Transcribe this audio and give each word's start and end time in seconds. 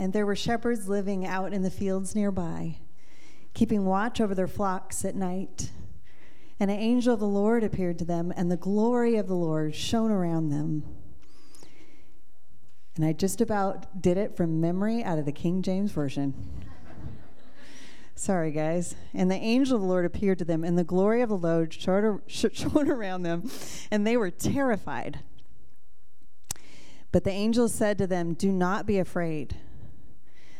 and 0.00 0.14
there 0.14 0.24
were 0.24 0.34
shepherds 0.34 0.88
living 0.88 1.26
out 1.26 1.52
in 1.52 1.60
the 1.60 1.70
fields 1.70 2.14
nearby, 2.14 2.78
keeping 3.52 3.84
watch 3.84 4.18
over 4.18 4.34
their 4.34 4.48
flocks 4.48 5.04
at 5.04 5.14
night. 5.14 5.72
And 6.58 6.70
an 6.70 6.78
angel 6.78 7.12
of 7.12 7.20
the 7.20 7.26
Lord 7.26 7.62
appeared 7.62 7.98
to 7.98 8.06
them, 8.06 8.32
and 8.34 8.50
the 8.50 8.56
glory 8.56 9.16
of 9.16 9.28
the 9.28 9.34
Lord 9.34 9.74
shone 9.74 10.10
around 10.10 10.48
them. 10.48 10.84
And 12.96 13.04
I 13.04 13.12
just 13.12 13.42
about 13.42 14.00
did 14.00 14.16
it 14.16 14.38
from 14.38 14.58
memory 14.58 15.04
out 15.04 15.18
of 15.18 15.26
the 15.26 15.32
King 15.32 15.60
James 15.60 15.92
Version. 15.92 16.32
Sorry, 18.14 18.52
guys. 18.52 18.94
And 19.12 19.30
the 19.30 19.34
angel 19.34 19.76
of 19.76 19.82
the 19.82 19.88
Lord 19.88 20.06
appeared 20.06 20.38
to 20.38 20.46
them, 20.46 20.64
and 20.64 20.78
the 20.78 20.84
glory 20.84 21.20
of 21.20 21.28
the 21.28 21.36
Lord 21.36 21.74
shone 21.74 22.90
around 22.90 23.24
them, 23.24 23.50
and 23.90 24.06
they 24.06 24.16
were 24.16 24.30
terrified. 24.30 25.18
But 27.12 27.24
the 27.24 27.32
angel 27.32 27.68
said 27.68 27.98
to 27.98 28.06
them, 28.06 28.32
Do 28.32 28.50
not 28.50 28.86
be 28.86 28.98
afraid. 28.98 29.56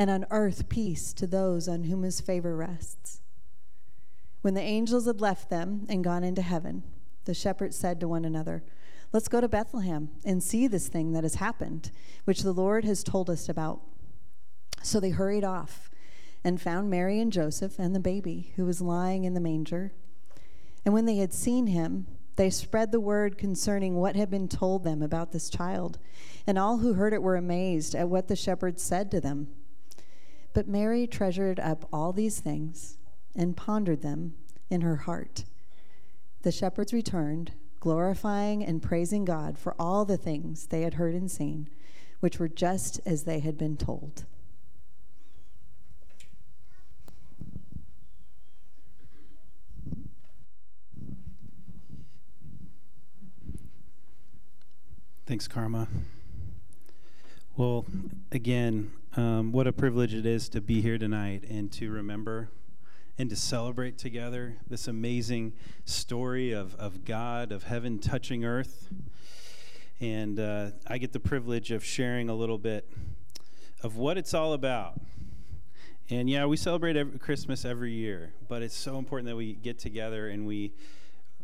and 0.00 0.08
on 0.08 0.24
earth 0.30 0.70
peace 0.70 1.12
to 1.12 1.26
those 1.26 1.68
on 1.68 1.84
whom 1.84 2.04
his 2.04 2.22
favor 2.22 2.56
rests. 2.56 3.20
When 4.40 4.54
the 4.54 4.62
angels 4.62 5.04
had 5.04 5.20
left 5.20 5.50
them 5.50 5.84
and 5.90 6.02
gone 6.02 6.24
into 6.24 6.40
heaven, 6.40 6.84
the 7.26 7.34
shepherds 7.34 7.76
said 7.76 8.00
to 8.00 8.08
one 8.08 8.24
another, 8.24 8.64
Let's 9.12 9.28
go 9.28 9.42
to 9.42 9.48
Bethlehem 9.48 10.08
and 10.24 10.42
see 10.42 10.66
this 10.66 10.88
thing 10.88 11.12
that 11.12 11.22
has 11.22 11.34
happened, 11.34 11.90
which 12.24 12.40
the 12.40 12.54
Lord 12.54 12.86
has 12.86 13.04
told 13.04 13.28
us 13.28 13.46
about. 13.46 13.82
So 14.82 15.00
they 15.00 15.10
hurried 15.10 15.44
off 15.44 15.90
and 16.42 16.58
found 16.58 16.88
Mary 16.88 17.20
and 17.20 17.30
Joseph 17.30 17.78
and 17.78 17.94
the 17.94 18.00
baby 18.00 18.54
who 18.56 18.64
was 18.64 18.80
lying 18.80 19.24
in 19.24 19.34
the 19.34 19.38
manger. 19.38 19.92
And 20.82 20.94
when 20.94 21.04
they 21.04 21.16
had 21.16 21.34
seen 21.34 21.66
him, 21.66 22.06
they 22.36 22.48
spread 22.48 22.90
the 22.90 23.00
word 23.00 23.36
concerning 23.36 23.96
what 23.96 24.16
had 24.16 24.30
been 24.30 24.48
told 24.48 24.82
them 24.82 25.02
about 25.02 25.32
this 25.32 25.50
child. 25.50 25.98
And 26.46 26.58
all 26.58 26.78
who 26.78 26.94
heard 26.94 27.12
it 27.12 27.22
were 27.22 27.36
amazed 27.36 27.94
at 27.94 28.08
what 28.08 28.28
the 28.28 28.36
shepherds 28.36 28.82
said 28.82 29.10
to 29.10 29.20
them. 29.20 29.48
But 30.52 30.68
Mary 30.68 31.06
treasured 31.06 31.60
up 31.60 31.88
all 31.92 32.12
these 32.12 32.40
things 32.40 32.98
and 33.34 33.56
pondered 33.56 34.02
them 34.02 34.34
in 34.68 34.80
her 34.80 34.96
heart. 34.96 35.44
The 36.42 36.52
shepherds 36.52 36.92
returned, 36.92 37.52
glorifying 37.78 38.64
and 38.64 38.82
praising 38.82 39.24
God 39.24 39.58
for 39.58 39.74
all 39.78 40.04
the 40.04 40.16
things 40.16 40.66
they 40.66 40.82
had 40.82 40.94
heard 40.94 41.14
and 41.14 41.30
seen, 41.30 41.68
which 42.20 42.38
were 42.38 42.48
just 42.48 43.00
as 43.06 43.24
they 43.24 43.40
had 43.40 43.56
been 43.56 43.76
told. 43.76 44.24
Thanks, 55.26 55.46
Karma. 55.46 55.86
Well, 57.60 57.84
again, 58.32 58.90
um, 59.18 59.52
what 59.52 59.66
a 59.66 59.72
privilege 59.74 60.14
it 60.14 60.24
is 60.24 60.48
to 60.48 60.62
be 60.62 60.80
here 60.80 60.96
tonight 60.96 61.44
and 61.46 61.70
to 61.72 61.90
remember 61.90 62.48
and 63.18 63.28
to 63.28 63.36
celebrate 63.36 63.98
together 63.98 64.56
this 64.66 64.88
amazing 64.88 65.52
story 65.84 66.52
of, 66.52 66.74
of 66.76 67.04
God, 67.04 67.52
of 67.52 67.64
heaven 67.64 67.98
touching 67.98 68.46
earth. 68.46 68.88
And 70.00 70.40
uh, 70.40 70.70
I 70.86 70.96
get 70.96 71.12
the 71.12 71.20
privilege 71.20 71.70
of 71.70 71.84
sharing 71.84 72.30
a 72.30 72.34
little 72.34 72.56
bit 72.56 72.88
of 73.82 73.98
what 73.98 74.16
it's 74.16 74.32
all 74.32 74.54
about. 74.54 74.98
And 76.08 76.30
yeah, 76.30 76.46
we 76.46 76.56
celebrate 76.56 76.96
every, 76.96 77.18
Christmas 77.18 77.66
every 77.66 77.92
year, 77.92 78.32
but 78.48 78.62
it's 78.62 78.74
so 78.74 78.96
important 78.96 79.28
that 79.28 79.36
we 79.36 79.52
get 79.52 79.78
together 79.78 80.30
and 80.30 80.46
we 80.46 80.72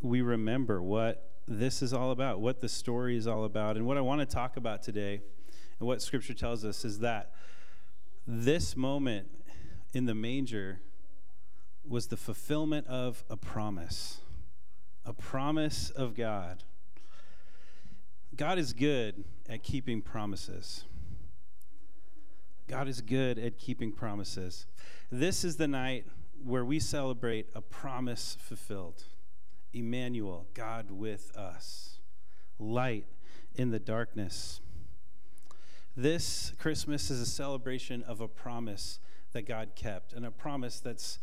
we 0.01 0.23
remember 0.23 0.81
what 0.81 1.29
this 1.47 1.83
is 1.83 1.93
all 1.93 2.11
about, 2.11 2.41
what 2.41 2.63
the 2.63 2.71
story 2.71 3.19
is 3.19 3.27
all 3.27 3.45
about. 3.45 3.77
And 3.77 3.85
what 3.85 3.99
I 3.99 4.01
want 4.01 4.21
to 4.21 4.27
talk 4.27 4.57
about 4.57 4.83
today, 4.83 5.21
and 5.79 5.87
what 5.87 6.03
Scripture 6.03 6.35
tells 6.35 6.65
us, 6.65 6.85
is 6.85 7.01
that 7.01 7.33
this 8.27 8.77
moment 8.77 9.29
in 9.93 10.07
the 10.07 10.15
manger 10.15 10.81
was 11.87 12.09
the 12.09 12.17
fulfillment 12.17 12.87
of 12.87 13.25
a 13.31 13.37
promise, 13.37 14.21
a 15.05 15.13
promise 15.13 15.91
of 15.91 16.15
God. 16.15 16.65
God 18.35 18.59
is 18.59 18.73
good 18.73 19.25
at 19.49 19.63
keeping 19.63 20.03
promises. 20.03 20.85
God 22.69 22.89
is 22.89 23.01
good 23.01 23.39
at 23.39 23.59
keeping 23.59 23.93
promises. 23.93 24.67
This 25.11 25.45
is 25.45 25.57
the 25.57 25.69
night 25.69 26.07
where 26.45 26.65
we 26.65 26.81
celebrate 26.81 27.49
a 27.55 27.61
promise 27.61 28.37
fulfilled. 28.41 29.05
Emmanuel, 29.73 30.47
God 30.55 30.91
with 30.91 31.35
us, 31.37 31.99
light 32.59 33.07
in 33.55 33.71
the 33.71 33.79
darkness. 33.79 34.61
This 35.99 36.53
Christmas 36.59 37.11
is 37.11 37.23
a 37.23 37.27
celebration 37.27 38.03
of 38.03 38.21
a 38.21 38.29
promise 38.29 39.01
that 39.33 39.47
God 39.47 39.71
kept, 39.75 40.13
and 40.13 40.27
a 40.27 40.31
promise 40.31 40.79
that's 40.79 41.21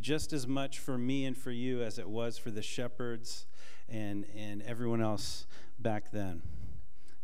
just 0.00 0.32
as 0.32 0.46
much 0.46 0.78
for 0.78 0.96
me 0.96 1.26
and 1.26 1.36
for 1.36 1.50
you 1.50 1.82
as 1.82 1.98
it 1.98 2.08
was 2.08 2.38
for 2.38 2.50
the 2.50 2.62
shepherds 2.62 3.44
and, 3.90 4.24
and 4.34 4.62
everyone 4.62 5.02
else 5.02 5.46
back 5.78 6.12
then. 6.12 6.40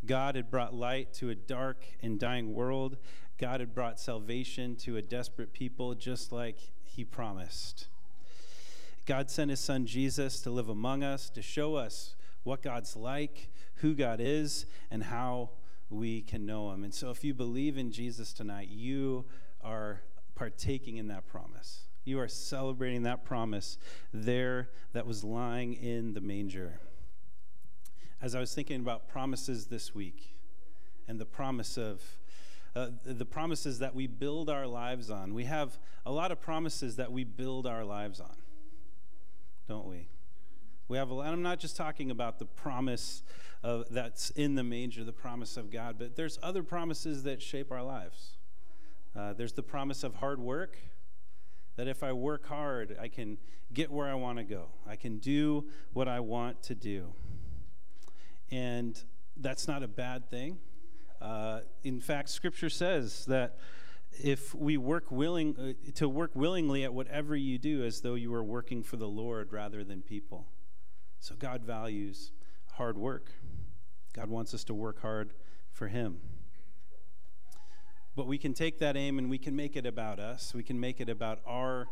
God 0.05 0.37
had 0.37 0.51
brought 0.51 0.75
light 0.75 1.15
to 1.15 1.31
a 1.31 1.35
dark 1.35 1.83
and 2.03 2.21
dying 2.21 2.53
world. 2.53 2.99
God 3.39 3.61
had 3.61 3.75
brought 3.75 3.99
salvation 3.99 4.77
to 4.77 4.99
a 4.99 5.03
desperate 5.03 5.55
people, 5.55 5.95
just 5.95 6.31
like 6.31 6.59
He 6.85 7.05
promised. 7.05 7.87
God 9.07 9.31
sent 9.31 9.51
his 9.51 9.61
son 9.61 9.87
Jesus 9.87 10.41
to 10.43 10.51
live 10.51 10.69
among 10.69 11.03
us, 11.03 11.31
to 11.31 11.41
show 11.41 11.75
us 11.75 12.17
what 12.43 12.61
God's 12.61 12.97
like, 12.97 13.49
who 13.77 13.95
God 13.95 14.21
is, 14.21 14.67
and 14.91 15.05
how 15.05 15.51
we 15.93 16.23
can 16.23 16.47
know 16.47 16.71
him. 16.71 16.85
And 16.85 16.95
so, 16.95 17.11
if 17.11 17.25
you 17.25 17.35
believe 17.35 17.77
in 17.77 17.93
Jesus 17.93 18.33
tonight, 18.33 18.69
you 18.69 19.25
are 19.63 20.03
partaking 20.35 20.97
in 20.97 21.09
that 21.09 21.27
promise. 21.27 21.83
You 22.05 22.19
are 22.19 22.29
celebrating 22.29 23.05
that 23.05 23.25
promise 23.25 23.79
there 24.13 24.71
that 24.93 25.07
was 25.07 25.23
lying 25.23 25.75
in 25.75 26.15
the 26.15 26.21
manger. 26.21 26.81
As 28.21 28.35
I 28.35 28.41
was 28.41 28.55
thinking 28.55 28.81
about 28.81 29.09
promises 29.09 29.67
this 29.67 29.95
week 29.95 30.35
and 31.07 31.21
the 31.21 31.27
promise 31.27 31.77
of 31.77 32.03
uh, 32.75 32.89
the 33.05 33.27
promises 33.27 33.81
that 33.81 33.95
we 33.95 34.07
build 34.07 34.49
our 34.49 34.67
lives 34.67 35.11
on, 35.11 35.35
we 35.35 35.45
have 35.45 35.79
a 36.07 36.11
lot 36.11 36.33
of 36.33 36.41
promises 36.41 36.97
that 36.97 37.13
we 37.13 37.23
build 37.23 37.67
our 37.67 37.85
lives 37.85 38.19
on 38.19 38.35
don't 39.69 39.87
we? 39.87 40.09
We 40.89 40.99
have, 40.99 41.11
a, 41.11 41.15
and 41.21 41.31
I'm 41.31 41.43
not 41.43 41.59
just 41.59 41.77
talking 41.77 42.11
about 42.11 42.39
the 42.39 42.45
promise 42.45 43.23
of, 43.63 43.87
that's 43.91 44.31
in 44.31 44.55
the 44.55 44.65
manger, 44.65 45.05
the 45.05 45.13
promise 45.13 45.57
of 45.57 45.71
God, 45.71 45.97
but 45.99 46.17
there's 46.17 46.39
other 46.43 46.63
promises 46.63 47.23
that 47.23 47.41
shape 47.41 47.71
our 47.71 47.83
lives. 47.83 48.35
Uh, 49.15 49.33
there's 49.33 49.53
the 49.53 49.63
promise 49.63 50.03
of 50.05 50.17
hard 50.17 50.41
work, 50.41 50.79
that 51.77 51.87
if 51.87 52.03
I 52.03 52.13
work 52.13 52.47
hard, 52.47 52.97
I 53.01 53.09
can 53.09 53.39
get 53.73 53.91
where 53.91 54.09
I 54.09 54.15
want 54.15 54.39
to 54.39 54.45
go. 54.45 54.67
I 54.87 54.97
can 54.97 55.19
do 55.19 55.67
what 55.93 56.09
I 56.09 56.21
want 56.21 56.63
to 56.65 56.75
do. 56.75 57.13
And 58.51 59.03
that's 59.37 59.67
not 59.67 59.83
a 59.83 59.89
bad 59.89 60.29
thing. 60.29 60.59
Uh, 61.21 61.61
in 61.85 62.01
fact, 62.01 62.29
Scripture 62.29 62.69
says 62.69 63.25
that 63.27 63.57
if 64.23 64.55
we 64.55 64.77
work 64.77 65.11
willing 65.11 65.57
uh, 65.59 65.91
to 65.95 66.09
work 66.09 66.33
willingly 66.35 66.85
at 66.85 66.93
whatever 66.93 67.35
you 67.35 67.59
do 67.59 67.85
as 67.85 68.03
though 68.03 68.15
you 68.15 68.35
are 68.35 68.45
working 68.45 68.83
for 68.83 68.97
the 68.97 69.09
Lord 69.09 69.53
rather 69.53 69.85
than 69.85 70.03
people. 70.03 70.47
So 71.21 71.35
God 71.35 71.63
values 71.63 72.33
hard 72.73 72.99
work. 72.99 73.31
God 74.13 74.29
wants 74.29 74.55
us 74.55 74.65
to 74.65 74.75
work 74.75 75.01
hard 75.03 75.33
for 75.71 75.89
him. 75.89 76.19
But 78.15 78.27
we 78.27 78.37
can 78.37 78.53
take 78.53 78.79
that 78.81 78.97
aim 78.97 79.19
and 79.19 79.31
we 79.31 79.39
can 79.39 79.57
make 79.57 79.77
it 79.77 79.87
about 79.87 80.19
us. 80.19 80.53
We 80.55 80.63
can 80.63 80.79
make 80.79 81.01
it 81.01 81.09
about 81.09 81.41
our 81.47 81.89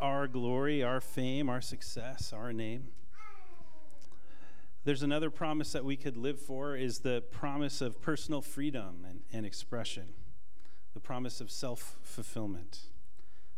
our 0.00 0.26
glory, 0.26 0.82
our 0.82 1.00
fame, 1.00 1.48
our 1.48 1.60
success, 1.60 2.32
our 2.32 2.52
name. 2.52 2.88
There's 4.84 5.04
another 5.04 5.30
promise 5.30 5.70
that 5.72 5.84
we 5.84 5.96
could 5.96 6.16
live 6.16 6.40
for 6.40 6.74
is 6.74 7.00
the 7.00 7.22
promise 7.30 7.80
of 7.80 8.02
personal 8.02 8.42
freedom 8.42 9.06
and, 9.08 9.20
and 9.32 9.46
expression 9.46 10.14
the 10.94 11.00
promise 11.00 11.40
of 11.40 11.50
self 11.50 11.98
fulfillment. 12.02 12.80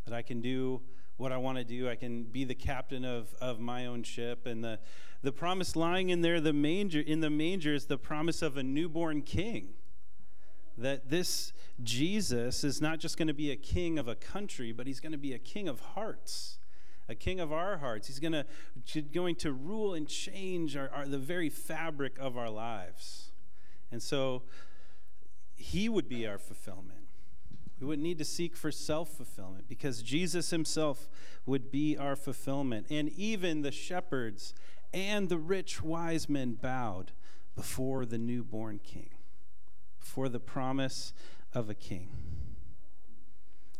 That 0.05 0.15
I 0.15 0.23
can 0.23 0.41
do 0.41 0.83
what 1.17 1.33
I 1.33 1.37
want 1.37 1.59
to 1.59 1.65
do. 1.65 1.89
I 1.89 1.95
can 1.95 2.25
be 2.25 2.45
the 2.45 2.55
captain 2.55 3.05
of, 3.05 3.35
of 3.41 3.61
my 3.61 3.87
own 3.87 4.03
ship. 4.03 4.47
And 4.47 4.65
the, 4.65 4.79
the 5.23 5.33
promise 5.33 5.77
lying 5.77 6.11
in 6.11 6.23
there, 6.23 6.41
the 6.41 6.53
manger, 6.53 7.01
in 7.01 7.21
the 7.21 7.31
manger 7.31 7.75
is 7.75 7.87
the 7.87 7.99
promise 7.99 8.43
of 8.43 8.57
a 8.57 8.63
newborn 8.63 9.23
king. 9.23 9.75
that 10.77 11.09
this 11.09 11.53
Jesus 11.83 12.65
is 12.65 12.81
not 12.81 12.99
just 12.99 13.17
going 13.17 13.29
to 13.29 13.35
be 13.35 13.51
a 13.51 13.57
king 13.57 13.99
of 13.99 14.09
a 14.09 14.15
country, 14.15 14.73
but 14.73 14.87
he's 14.87 15.01
going 15.01 15.13
to 15.13 15.19
be 15.19 15.33
a 15.33 15.39
king 15.39 15.69
of 15.69 15.81
hearts, 15.81 16.59
a 17.09 17.15
king 17.15 17.41
of 17.41 17.53
our 17.53 17.79
hearts. 17.79 18.09
He's 18.09 18.19
going 18.21 18.33
to, 18.33 19.03
going 19.03 19.37
to 19.37 19.53
rule 19.53 19.95
and 19.95 20.09
change 20.09 20.77
our, 20.77 20.91
our, 20.91 21.07
the 21.07 21.19
very 21.19 21.49
fabric 21.49 22.17
of 22.19 22.37
our 22.37 22.51
lives. 22.51 23.33
And 23.91 24.03
so 24.03 24.43
he 25.57 25.89
would 25.89 26.09
be 26.09 26.27
our 26.27 26.39
fulfillment. 26.39 27.04
We 27.85 27.89
wouldn't 27.89 28.05
need 28.05 28.17
to 28.17 28.25
seek 28.25 28.57
for 28.57 28.73
self 28.73 29.11
fulfillment 29.11 29.69
because 29.69 30.01
Jesus 30.03 30.49
himself 30.49 31.07
would 31.45 31.71
be 31.71 31.99
our 31.99 32.17
fulfillment. 32.17 32.87
And 32.89 33.11
even 33.11 33.61
the 33.61 33.71
shepherds 33.71 34.55
and 34.95 35.29
the 35.29 35.37
rich 35.37 35.83
wise 35.83 36.27
men 36.27 36.55
bowed 36.55 37.13
before 37.55 38.07
the 38.07 38.17
newborn 38.17 38.81
king, 38.83 39.11
before 40.01 40.31
the 40.31 40.41
promise 40.41 41.13
of 41.53 41.69
a 41.69 41.75
king. 41.75 42.09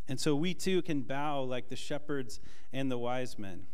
And 0.07 0.19
so 0.19 0.35
we 0.35 0.53
too 0.53 0.83
can 0.83 1.01
bow 1.01 1.41
like 1.41 1.69
the 1.69 1.75
shepherds 1.75 2.39
and 2.71 2.91
the 2.91 2.99
wise 2.99 3.39
men. 3.39 3.65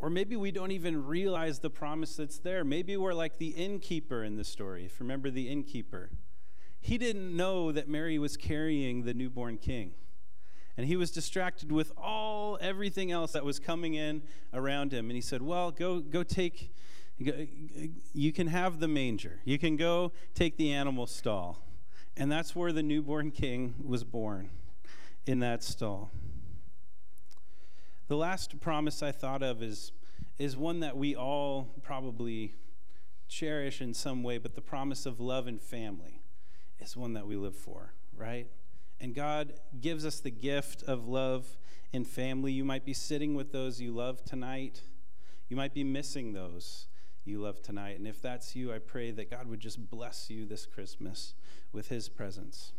Or 0.00 0.10
maybe 0.10 0.34
we 0.34 0.50
don't 0.50 0.72
even 0.72 1.06
realize 1.06 1.60
the 1.60 1.70
promise 1.70 2.16
that's 2.16 2.40
there. 2.40 2.64
Maybe 2.64 2.96
we're 2.96 3.14
like 3.14 3.38
the 3.38 3.50
innkeeper 3.50 4.24
in 4.24 4.34
the 4.34 4.42
story. 4.42 4.84
If 4.84 4.98
you 4.98 5.04
remember 5.04 5.30
the 5.30 5.48
innkeeper, 5.48 6.10
he 6.82 6.98
didn't 6.98 7.34
know 7.34 7.70
that 7.70 7.88
Mary 7.88 8.18
was 8.18 8.36
carrying 8.36 9.04
the 9.04 9.14
newborn 9.14 9.56
king. 9.56 9.92
And 10.76 10.86
he 10.86 10.96
was 10.96 11.12
distracted 11.12 11.70
with 11.70 11.92
all 11.96 12.58
everything 12.60 13.12
else 13.12 13.32
that 13.32 13.44
was 13.44 13.60
coming 13.60 13.94
in 13.94 14.22
around 14.52 14.92
him. 14.92 15.06
And 15.06 15.14
he 15.14 15.20
said, 15.20 15.42
Well, 15.42 15.70
go, 15.70 16.00
go 16.00 16.24
take, 16.24 16.74
you 17.18 18.32
can 18.32 18.48
have 18.48 18.80
the 18.80 18.88
manger. 18.88 19.38
You 19.44 19.60
can 19.60 19.76
go 19.76 20.12
take 20.34 20.56
the 20.56 20.72
animal 20.72 21.06
stall. 21.06 21.64
And 22.16 22.32
that's 22.32 22.56
where 22.56 22.72
the 22.72 22.82
newborn 22.82 23.30
king 23.30 23.74
was 23.82 24.02
born, 24.02 24.50
in 25.24 25.38
that 25.38 25.62
stall. 25.62 26.10
The 28.08 28.16
last 28.16 28.60
promise 28.60 29.02
I 29.04 29.12
thought 29.12 29.42
of 29.42 29.62
is, 29.62 29.92
is 30.36 30.56
one 30.56 30.80
that 30.80 30.96
we 30.96 31.14
all 31.14 31.68
probably 31.82 32.56
cherish 33.28 33.80
in 33.80 33.94
some 33.94 34.24
way, 34.24 34.38
but 34.38 34.56
the 34.56 34.60
promise 34.60 35.06
of 35.06 35.20
love 35.20 35.46
and 35.46 35.62
family 35.62 36.21
is 36.82 36.96
one 36.96 37.14
that 37.14 37.26
we 37.26 37.36
live 37.36 37.56
for, 37.56 37.92
right? 38.16 38.46
And 39.00 39.14
God 39.14 39.54
gives 39.80 40.06
us 40.06 40.20
the 40.20 40.30
gift 40.30 40.82
of 40.84 41.08
love 41.08 41.56
and 41.92 42.06
family. 42.06 42.52
You 42.52 42.64
might 42.64 42.84
be 42.84 42.94
sitting 42.94 43.34
with 43.34 43.52
those 43.52 43.80
you 43.80 43.92
love 43.92 44.24
tonight. 44.24 44.82
You 45.48 45.56
might 45.56 45.74
be 45.74 45.84
missing 45.84 46.32
those 46.32 46.86
you 47.24 47.40
love 47.40 47.62
tonight. 47.62 47.98
And 47.98 48.06
if 48.06 48.20
that's 48.20 48.56
you, 48.56 48.72
I 48.72 48.78
pray 48.78 49.10
that 49.10 49.30
God 49.30 49.46
would 49.46 49.60
just 49.60 49.90
bless 49.90 50.30
you 50.30 50.46
this 50.46 50.66
Christmas 50.66 51.34
with 51.72 51.88
his 51.88 52.08
presence. 52.08 52.72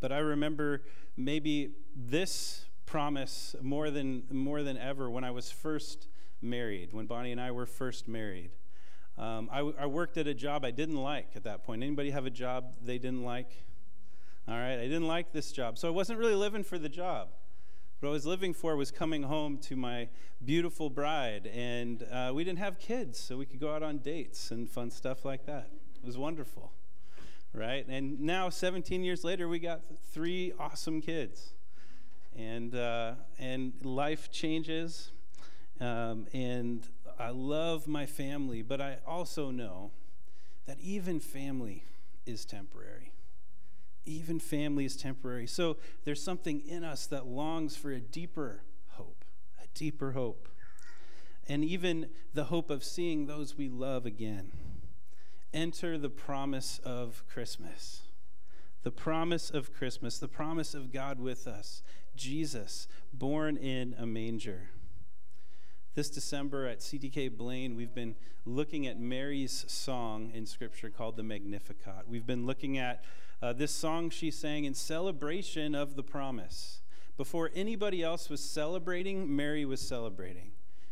But 0.00 0.12
I 0.12 0.18
remember 0.18 0.82
maybe 1.16 1.72
this 1.94 2.66
promise 2.84 3.56
more 3.60 3.90
than 3.90 4.24
more 4.30 4.62
than 4.62 4.78
ever 4.78 5.10
when 5.10 5.24
I 5.24 5.30
was 5.30 5.50
first 5.50 6.06
married, 6.40 6.92
when 6.92 7.06
Bonnie 7.06 7.32
and 7.32 7.40
I 7.40 7.50
were 7.50 7.66
first 7.66 8.06
married. 8.06 8.50
Um, 9.18 9.48
I, 9.50 9.60
I 9.60 9.86
worked 9.86 10.18
at 10.18 10.26
a 10.26 10.34
job 10.34 10.64
I 10.64 10.70
didn't 10.70 10.96
like 10.96 11.28
at 11.34 11.44
that 11.44 11.64
point. 11.64 11.82
Anybody 11.82 12.10
have 12.10 12.26
a 12.26 12.30
job 12.30 12.74
they 12.82 12.98
didn't 12.98 13.24
like? 13.24 13.64
All 14.48 14.54
right, 14.54 14.74
I 14.74 14.82
didn't 14.82 15.08
like 15.08 15.32
this 15.32 15.50
job. 15.52 15.78
So 15.78 15.88
I 15.88 15.90
wasn't 15.90 16.18
really 16.18 16.34
living 16.34 16.62
for 16.62 16.78
the 16.78 16.88
job. 16.88 17.28
What 18.00 18.10
I 18.10 18.12
was 18.12 18.26
living 18.26 18.52
for 18.52 18.76
was 18.76 18.90
coming 18.90 19.22
home 19.22 19.56
to 19.62 19.74
my 19.74 20.08
beautiful 20.44 20.90
bride. 20.90 21.50
And 21.52 22.06
uh, 22.12 22.32
we 22.34 22.44
didn't 22.44 22.58
have 22.58 22.78
kids, 22.78 23.18
so 23.18 23.38
we 23.38 23.46
could 23.46 23.58
go 23.58 23.74
out 23.74 23.82
on 23.82 23.98
dates 23.98 24.50
and 24.50 24.68
fun 24.68 24.90
stuff 24.90 25.24
like 25.24 25.46
that. 25.46 25.70
It 26.02 26.06
was 26.06 26.18
wonderful, 26.18 26.72
right? 27.54 27.86
And 27.88 28.20
now, 28.20 28.50
17 28.50 29.02
years 29.02 29.24
later, 29.24 29.48
we 29.48 29.58
got 29.58 29.80
three 30.12 30.52
awesome 30.60 31.00
kids. 31.00 31.54
And, 32.36 32.74
uh, 32.74 33.14
and 33.38 33.72
life 33.82 34.30
changes. 34.30 35.10
Um, 35.80 36.26
and 36.34 36.86
I 37.18 37.30
love 37.30 37.86
my 37.88 38.06
family, 38.06 38.62
but 38.62 38.80
I 38.80 38.98
also 39.06 39.50
know 39.50 39.90
that 40.66 40.78
even 40.80 41.20
family 41.20 41.84
is 42.26 42.44
temporary. 42.44 43.12
Even 44.04 44.38
family 44.38 44.84
is 44.84 44.96
temporary. 44.96 45.46
So 45.46 45.78
there's 46.04 46.22
something 46.22 46.60
in 46.66 46.84
us 46.84 47.06
that 47.06 47.26
longs 47.26 47.76
for 47.76 47.90
a 47.90 48.00
deeper 48.00 48.62
hope, 48.90 49.24
a 49.62 49.66
deeper 49.74 50.12
hope. 50.12 50.48
And 51.48 51.64
even 51.64 52.08
the 52.34 52.44
hope 52.44 52.70
of 52.70 52.84
seeing 52.84 53.26
those 53.26 53.56
we 53.56 53.68
love 53.68 54.04
again. 54.04 54.52
Enter 55.54 55.96
the 55.96 56.10
promise 56.10 56.80
of 56.84 57.24
Christmas. 57.28 58.02
The 58.82 58.90
promise 58.90 59.50
of 59.50 59.72
Christmas, 59.72 60.18
the 60.18 60.28
promise 60.28 60.74
of 60.74 60.92
God 60.92 61.18
with 61.18 61.46
us, 61.46 61.82
Jesus, 62.14 62.86
born 63.12 63.56
in 63.56 63.94
a 63.98 64.06
manger. 64.06 64.70
This 65.96 66.10
December 66.10 66.66
at 66.66 66.80
CTK 66.80 67.34
Blaine, 67.38 67.74
we've 67.74 67.94
been 67.94 68.16
looking 68.44 68.86
at 68.86 69.00
Mary's 69.00 69.64
song 69.66 70.30
in 70.34 70.44
Scripture 70.44 70.90
called 70.90 71.16
the 71.16 71.22
Magnificat. 71.22 72.04
We've 72.06 72.26
been 72.26 72.44
looking 72.44 72.76
at 72.76 73.02
uh, 73.40 73.54
this 73.54 73.72
song 73.72 74.10
she 74.10 74.30
sang 74.30 74.66
in 74.66 74.74
celebration 74.74 75.74
of 75.74 75.96
the 75.96 76.02
promise. 76.02 76.82
Before 77.16 77.50
anybody 77.54 78.02
else 78.02 78.28
was 78.28 78.42
celebrating, 78.42 79.34
Mary 79.34 79.64
was 79.64 79.80
celebrating 79.80 80.50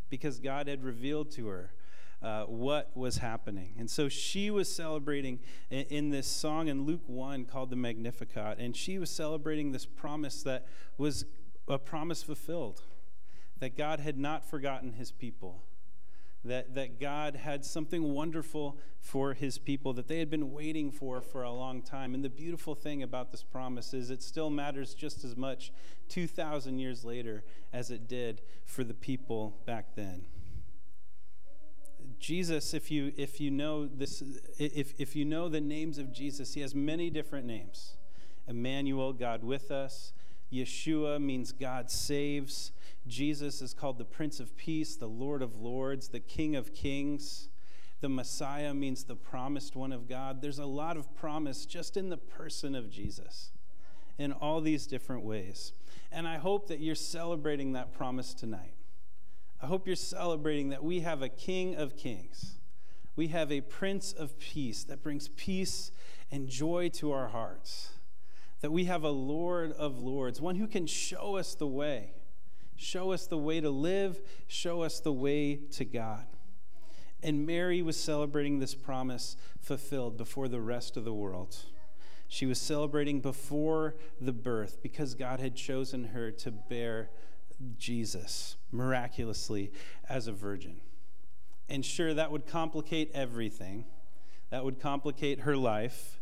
because 0.08 0.40
God 0.40 0.68
had 0.68 0.82
revealed 0.82 1.30
to 1.32 1.48
her 1.48 1.74
uh, 2.22 2.44
what 2.44 2.90
was 2.96 3.18
happening. 3.18 3.74
And 3.78 3.90
so 3.90 4.08
she 4.08 4.50
was 4.50 4.74
celebrating 4.74 5.40
in, 5.68 5.84
in, 5.90 6.10
this 6.12 6.26
song 6.26 6.68
in 6.68 6.86
Luke 6.86 7.06
1 7.06 7.44
called 7.44 7.68
the 7.68 7.76
Magnificat, 7.76 8.56
and 8.58 8.74
she 8.74 8.98
was 8.98 9.10
celebrating 9.10 9.70
this 9.70 9.84
promise 9.84 10.42
that 10.44 10.64
was 10.96 11.26
a 11.68 11.78
promise 11.78 12.22
fulfilled 12.22 12.80
that 13.64 13.78
God 13.78 13.98
had 13.98 14.18
not 14.18 14.44
forgotten 14.44 14.92
his 14.92 15.10
people, 15.10 15.62
that, 16.44 16.74
that 16.74 17.00
God 17.00 17.34
had 17.34 17.64
something 17.64 18.12
wonderful 18.12 18.76
for 19.00 19.32
his 19.32 19.56
people 19.56 19.94
that 19.94 20.06
they 20.06 20.18
had 20.18 20.28
been 20.28 20.52
waiting 20.52 20.90
for 20.90 21.22
for 21.22 21.44
a 21.44 21.50
long 21.50 21.80
time. 21.80 22.12
And 22.12 22.22
the 22.22 22.28
beautiful 22.28 22.74
thing 22.74 23.02
about 23.02 23.30
this 23.30 23.42
promise 23.42 23.94
is 23.94 24.10
it 24.10 24.22
still 24.22 24.50
matters 24.50 24.92
just 24.92 25.24
as 25.24 25.34
much 25.34 25.72
2,000 26.10 26.78
years 26.78 27.06
later 27.06 27.42
as 27.72 27.90
it 27.90 28.06
did 28.06 28.42
for 28.66 28.84
the 28.84 28.92
people 28.92 29.56
back 29.64 29.94
then. 29.96 30.26
Jesus, 32.18 32.74
if 32.74 32.90
you, 32.90 33.14
if 33.16 33.40
you 33.40 33.50
know 33.50 33.86
this, 33.86 34.22
if, 34.58 34.92
if 34.98 35.16
you 35.16 35.24
know 35.24 35.48
the 35.48 35.62
names 35.62 35.96
of 35.96 36.12
Jesus, 36.12 36.52
he 36.52 36.60
has 36.60 36.74
many 36.74 37.08
different 37.08 37.46
names. 37.46 37.96
Emmanuel, 38.46 39.14
God 39.14 39.42
with 39.42 39.70
us. 39.70 40.12
Yeshua 40.52 41.18
means 41.18 41.52
God 41.52 41.90
saves. 41.90 42.72
Jesus 43.06 43.60
is 43.60 43.74
called 43.74 43.98
the 43.98 44.04
Prince 44.04 44.40
of 44.40 44.56
Peace, 44.56 44.96
the 44.96 45.08
Lord 45.08 45.42
of 45.42 45.60
Lords, 45.60 46.08
the 46.08 46.20
King 46.20 46.56
of 46.56 46.72
Kings. 46.72 47.48
The 48.00 48.08
Messiah 48.08 48.72
means 48.72 49.04
the 49.04 49.16
promised 49.16 49.76
one 49.76 49.92
of 49.92 50.08
God. 50.08 50.40
There's 50.40 50.58
a 50.58 50.66
lot 50.66 50.96
of 50.96 51.14
promise 51.14 51.66
just 51.66 51.96
in 51.96 52.08
the 52.08 52.16
person 52.16 52.74
of 52.74 52.90
Jesus 52.90 53.50
in 54.18 54.32
all 54.32 54.60
these 54.60 54.86
different 54.86 55.22
ways. 55.22 55.72
And 56.10 56.26
I 56.26 56.36
hope 56.36 56.68
that 56.68 56.80
you're 56.80 56.94
celebrating 56.94 57.72
that 57.72 57.92
promise 57.92 58.32
tonight. 58.32 58.74
I 59.60 59.66
hope 59.66 59.86
you're 59.86 59.96
celebrating 59.96 60.70
that 60.70 60.84
we 60.84 61.00
have 61.00 61.20
a 61.20 61.28
King 61.28 61.76
of 61.76 61.96
Kings. 61.96 62.58
We 63.16 63.28
have 63.28 63.52
a 63.52 63.60
Prince 63.60 64.12
of 64.12 64.38
Peace 64.38 64.84
that 64.84 65.02
brings 65.02 65.28
peace 65.28 65.90
and 66.30 66.48
joy 66.48 66.88
to 66.94 67.12
our 67.12 67.28
hearts. 67.28 67.90
That 68.60 68.72
we 68.72 68.84
have 68.84 69.04
a 69.04 69.10
Lord 69.10 69.72
of 69.72 69.98
Lords, 69.98 70.40
one 70.40 70.56
who 70.56 70.66
can 70.66 70.86
show 70.86 71.36
us 71.36 71.54
the 71.54 71.66
way 71.66 72.12
Show 72.84 73.12
us 73.12 73.26
the 73.26 73.38
way 73.38 73.62
to 73.62 73.70
live, 73.70 74.20
show 74.46 74.82
us 74.82 75.00
the 75.00 75.12
way 75.12 75.56
to 75.72 75.86
God. 75.86 76.26
And 77.22 77.46
Mary 77.46 77.80
was 77.80 77.98
celebrating 77.98 78.58
this 78.58 78.74
promise 78.74 79.38
fulfilled 79.58 80.18
before 80.18 80.48
the 80.48 80.60
rest 80.60 80.98
of 80.98 81.06
the 81.06 81.14
world. 81.14 81.56
She 82.28 82.44
was 82.44 82.60
celebrating 82.60 83.20
before 83.20 83.94
the 84.20 84.34
birth 84.34 84.82
because 84.82 85.14
God 85.14 85.40
had 85.40 85.56
chosen 85.56 86.08
her 86.08 86.30
to 86.32 86.50
bear 86.50 87.08
Jesus 87.78 88.56
miraculously 88.70 89.72
as 90.06 90.26
a 90.26 90.32
virgin. 90.32 90.82
And 91.70 91.86
sure, 91.86 92.12
that 92.12 92.30
would 92.30 92.46
complicate 92.46 93.10
everything. 93.14 93.86
That 94.50 94.62
would 94.62 94.78
complicate 94.78 95.40
her 95.40 95.56
life. 95.56 96.20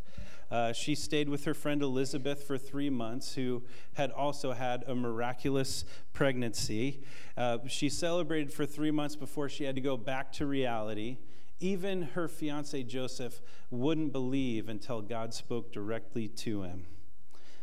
Uh, 0.53 0.71
she 0.71 0.95
stayed 0.95 1.31
with 1.31 1.47
her 1.47 1.55
friend 1.55 1.81
Elizabeth 1.81 2.45
for 2.45 2.59
three 2.59 2.91
months, 2.91 3.35
who 3.35 3.63
had 3.95 4.11
also 4.11 4.53
had 4.53 4.85
a 4.87 4.95
miraculous 4.95 5.87
pregnancy. 6.13 7.03
Uh, 7.39 7.57
she 7.67 7.89
celebrated 7.89 8.53
for 8.53 8.67
three 8.67 8.91
months 8.91 9.17
before 9.17 9.49
she 9.49 9.65
had 9.65 9.75
to 9.75 9.81
go 9.81 9.97
back 9.97 10.31
to 10.31 10.45
reality. 10.45 11.17
Even 11.59 12.03
her 12.03 12.29
fiance 12.29 12.83
Joseph 12.83 13.41
wouldn't 13.71 14.13
believe 14.13 14.69
until 14.69 15.01
God 15.01 15.33
spoke 15.33 15.73
directly 15.73 16.29
to 16.29 16.65
him. 16.65 16.85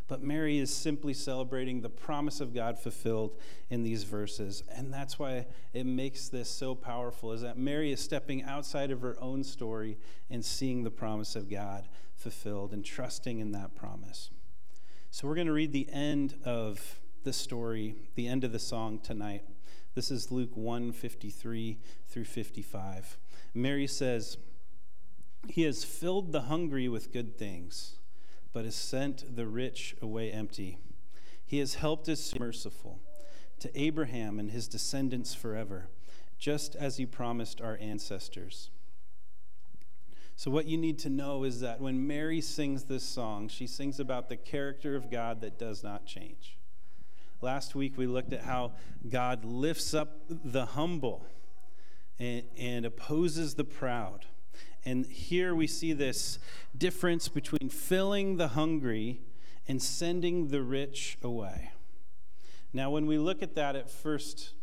But 0.08 0.24
Mary 0.24 0.58
is 0.58 0.74
simply 0.74 1.14
celebrating 1.14 1.82
the 1.82 1.90
promise 1.90 2.42
of 2.42 2.56
God 2.56 2.80
fulfilled 2.80 3.38
in 3.70 3.84
these 3.84 4.04
verses. 4.04 4.64
And 4.74 4.92
that's 4.92 5.20
why 5.20 5.46
it 5.74 5.86
makes 5.86 6.30
this 6.30 6.50
so 6.50 6.74
powerful 6.74 7.34
is 7.34 7.42
that 7.42 7.60
Mary 7.60 7.92
is 7.92 8.00
stepping 8.00 8.42
outside 8.42 8.90
of 8.90 9.02
her 9.02 9.16
own 9.22 9.44
story 9.44 10.00
and 10.32 10.44
seeing 10.44 10.84
the 10.84 10.90
promise 10.90 11.36
of 11.36 11.48
God 11.48 11.88
fulfilled 12.20 12.74
and 12.74 12.84
trusting 12.84 13.40
in 13.40 13.52
that 13.54 13.76
promise. 13.76 14.30
So 15.10 15.28
we're 15.28 15.36
going 15.36 15.48
to 15.48 15.54
read 15.54 15.72
the 15.72 15.90
end 15.92 16.36
of 16.44 17.00
the 17.24 17.34
story, 17.34 17.96
the 18.16 18.28
end 18.28 18.44
of 18.44 18.52
the 18.52 18.60
song 18.60 19.00
tonight. 19.00 19.44
This 19.96 20.12
is 20.12 20.32
Luke 20.32 20.56
1 20.56 20.92
53 20.92 21.80
through 22.08 22.26
55. 22.26 23.18
Mary 23.54 23.88
says, 23.88 24.38
He 25.48 25.64
has 25.64 25.84
filled 25.84 26.32
the 26.32 26.42
hungry 26.42 26.88
with 26.88 27.12
good 27.12 27.38
things, 27.38 27.96
but 28.54 28.66
has 28.66 28.76
sent 28.76 29.36
the 29.36 29.48
rich 29.48 29.96
away 30.02 30.32
empty. 30.32 30.78
He 31.46 31.60
has 31.60 31.76
helped 31.76 32.08
us 32.08 32.38
merciful 32.38 33.00
to 33.60 33.80
Abraham 33.80 34.40
and 34.40 34.52
his 34.52 34.68
descendants 34.68 35.34
forever, 35.34 35.90
just 36.38 36.76
as 36.76 36.98
he 36.98 37.06
promised 37.06 37.62
our 37.62 37.78
ancestors. 37.82 38.70
So, 40.40 40.50
what 40.50 40.68
you 40.68 40.78
need 40.78 41.00
to 41.00 41.10
know 41.10 41.44
is 41.44 41.60
that 41.60 41.82
when 41.82 42.08
Mary 42.08 42.40
sings 42.40 42.86
this 42.86 43.04
song, 43.04 43.50
she 43.50 43.68
sings 43.68 44.00
about 44.00 44.30
the 44.30 44.38
character 44.38 44.96
of 44.96 45.12
God 45.12 45.42
that 45.42 45.60
does 45.60 45.84
not 45.84 46.06
change. 46.06 46.58
Last 47.42 47.76
week, 47.76 47.98
we 47.98 48.08
looked 48.08 48.32
at 48.32 48.44
how 48.44 48.72
God 49.10 49.44
lifts 49.44 49.94
up 49.94 50.22
the 50.30 50.66
humble 50.66 51.26
and, 52.20 52.44
and 52.58 52.86
opposes 52.86 53.56
the 53.56 53.66
proud. 53.66 54.28
And 54.86 55.06
here 55.08 55.54
we 55.54 55.68
see 55.68 55.92
this 55.92 56.40
difference 56.78 57.28
between 57.28 57.70
filling 57.70 58.38
the 58.38 58.48
hungry 58.48 59.20
and 59.68 59.82
sending 59.82 60.48
the 60.48 60.62
rich 60.62 61.18
away. 61.22 61.72
Now, 62.72 62.92
when 62.92 63.08
we 63.08 63.18
look 63.18 63.44
at 63.44 63.56
that 63.56 63.76
at 63.76 63.90
first 63.90 64.54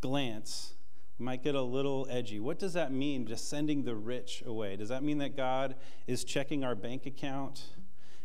glance, 0.00 0.72
might 1.20 1.42
get 1.42 1.54
a 1.54 1.62
little 1.62 2.06
edgy. 2.10 2.40
What 2.40 2.58
does 2.58 2.72
that 2.72 2.92
mean, 2.92 3.26
just 3.26 3.48
sending 3.48 3.84
the 3.84 3.94
rich 3.94 4.42
away? 4.46 4.76
Does 4.76 4.88
that 4.88 5.02
mean 5.02 5.18
that 5.18 5.36
God 5.36 5.74
is 6.06 6.24
checking 6.24 6.64
our 6.64 6.74
bank 6.74 7.06
account? 7.06 7.64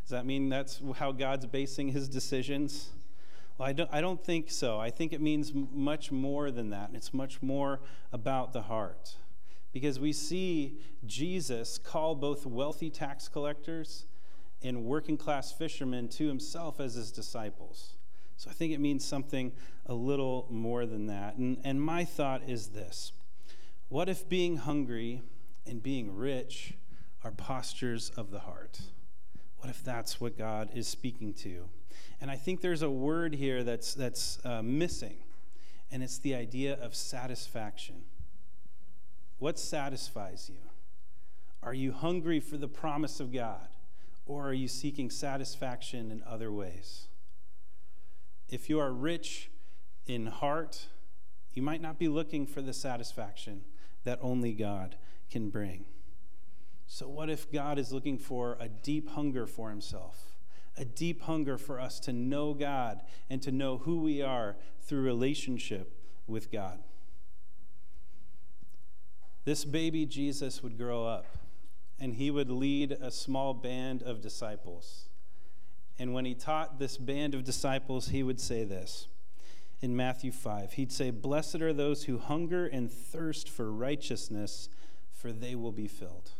Does 0.04 0.12
that 0.12 0.26
mean 0.26 0.50
that's 0.50 0.82
how 0.98 1.12
God's 1.12 1.46
basing 1.46 1.90
his 1.90 2.08
decisions? 2.08 2.90
Well, 3.58 3.68
I 3.68 3.74
don't, 3.74 3.90
I 3.92 4.02
don't 4.02 4.24
think 4.24 4.52
so. 4.52 4.80
I 4.80 4.90
think 4.90 5.14
it 5.14 5.22
means 5.22 5.52
much 5.54 6.12
more 6.12 6.52
than 6.52 6.70
that. 6.70 6.92
It's 6.94 7.14
much 7.14 7.42
more 7.42 7.82
about 8.14 8.54
the 8.54 8.64
heart. 8.64 9.16
Because 9.74 10.00
we 10.00 10.14
see 10.14 10.80
Jesus 11.06 11.78
call 11.78 12.16
both 12.16 12.46
wealthy 12.46 12.90
tax 12.90 13.28
collectors 13.28 14.06
and 14.62 14.86
working 14.86 15.18
class 15.18 15.52
fishermen 15.52 16.08
to 16.10 16.28
himself 16.28 16.80
as 16.80 16.94
his 16.94 17.12
disciples. 17.12 17.96
So 18.38 18.50
I 18.50 18.54
think 18.54 18.74
it 18.74 18.80
means 18.80 19.06
something 19.06 19.54
a 19.86 19.94
little 19.94 20.48
more 20.50 20.86
than 20.86 21.08
that. 21.08 21.38
And, 21.38 21.58
and 21.64 21.82
my 21.82 22.04
thought 22.04 22.44
is 22.48 22.70
this 22.70 23.12
What 23.90 24.10
if 24.10 24.28
being 24.28 24.58
hungry 24.58 25.22
and 25.66 25.82
being 25.82 26.16
rich 26.16 26.74
are 27.24 27.32
postures 27.32 28.12
of 28.12 28.32
the 28.32 28.40
heart? 28.40 28.80
What 29.58 29.70
if 29.70 29.84
that's 29.84 30.22
what 30.22 30.38
God 30.38 30.70
is 30.76 30.88
speaking 30.88 31.34
to? 31.36 31.70
And 32.22 32.30
I 32.30 32.36
think 32.36 32.62
there's 32.62 32.82
a 32.82 32.90
word 32.90 33.36
here 33.36 33.64
that's, 33.64 33.94
that's 33.94 34.40
uh, 34.46 34.62
missing, 34.62 35.18
and 35.92 36.04
it's 36.04 36.18
the 36.18 36.36
idea 36.36 36.78
of 36.82 36.96
satisfaction. 36.96 38.04
What 39.40 39.60
satisfies 39.60 40.50
you? 40.50 40.70
Are 41.64 41.74
you 41.74 41.92
hungry 41.92 42.40
for 42.40 42.58
the 42.58 42.68
promise 42.68 43.20
of 43.20 43.34
God, 43.34 43.68
or 44.26 44.48
are 44.48 44.54
you 44.54 44.68
seeking 44.68 45.10
satisfaction 45.10 46.12
in 46.12 46.24
other 46.28 46.52
ways? 46.52 47.08
If 48.56 48.70
you 48.70 48.80
are 48.80 48.94
rich 48.94 49.52
in 50.06 50.28
heart, 50.28 50.88
you 51.52 51.62
might 51.62 51.82
not 51.82 52.00
be 52.00 52.08
looking 52.08 52.48
for 52.48 52.62
the 52.62 52.72
satisfaction 52.72 53.66
that 54.06 54.18
only 54.22 54.54
God 54.54 54.96
can 55.30 55.50
bring. 55.50 55.84
So, 56.88 57.10
what 57.10 57.30
if 57.30 57.52
God 57.52 57.78
is 57.78 57.92
looking 57.92 58.18
for 58.18 58.56
a 58.58 58.70
deep 58.70 59.10
hunger 59.10 59.46
for 59.46 59.70
himself? 59.70 60.38
a 60.78 60.86
deep 60.86 61.22
hunger 61.22 61.58
for 61.58 61.80
us 61.80 62.00
to 62.02 62.12
know 62.12 62.54
God 62.54 63.02
and 63.30 63.42
to 63.42 63.52
know 63.52 63.78
who 63.78 64.02
we 64.02 64.22
are 64.22 64.58
through 64.82 65.02
relationship 65.04 65.98
with 66.28 66.52
God. 66.52 66.80
This 69.46 69.64
baby 69.64 70.06
Jesus 70.06 70.62
would 70.62 70.78
grow 70.78 71.06
up 71.06 71.26
and 71.98 72.16
he 72.16 72.30
would 72.30 72.50
lead 72.50 72.92
a 72.92 73.10
small 73.10 73.54
band 73.54 74.04
of 74.04 74.20
disciples. 74.20 75.08
And 75.98 76.14
when 76.14 76.26
he 76.26 76.34
taught 76.34 76.78
this 76.78 76.98
band 76.98 77.34
of 77.34 77.44
disciples, 77.44 78.10
he 78.10 78.22
would 78.22 78.40
say 78.40 78.64
this 78.64 79.08
in 79.82 79.96
Matthew 79.96 80.32
5. 80.32 80.74
He'd 80.74 80.92
say, 80.92 81.10
Blessed 81.10 81.62
are 81.62 81.74
those 81.74 82.04
who 82.04 82.18
hunger 82.18 82.66
and 82.68 82.92
thirst 82.92 83.50
for 83.50 83.72
righteousness, 83.72 84.70
for 85.12 85.32
they 85.32 85.56
will 85.56 85.72
be 85.72 85.88
filled. 85.88 86.32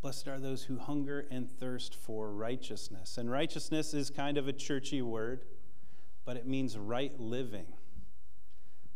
Blessed 0.00 0.28
are 0.28 0.38
those 0.38 0.64
who 0.64 0.78
hunger 0.78 1.26
and 1.30 1.50
thirst 1.50 1.94
for 1.94 2.30
righteousness. 2.30 3.18
And 3.18 3.30
righteousness 3.30 3.92
is 3.92 4.08
kind 4.08 4.38
of 4.38 4.48
a 4.48 4.52
churchy 4.52 5.02
word, 5.02 5.44
but 6.24 6.36
it 6.36 6.46
means 6.46 6.78
right 6.78 7.18
living. 7.18 7.66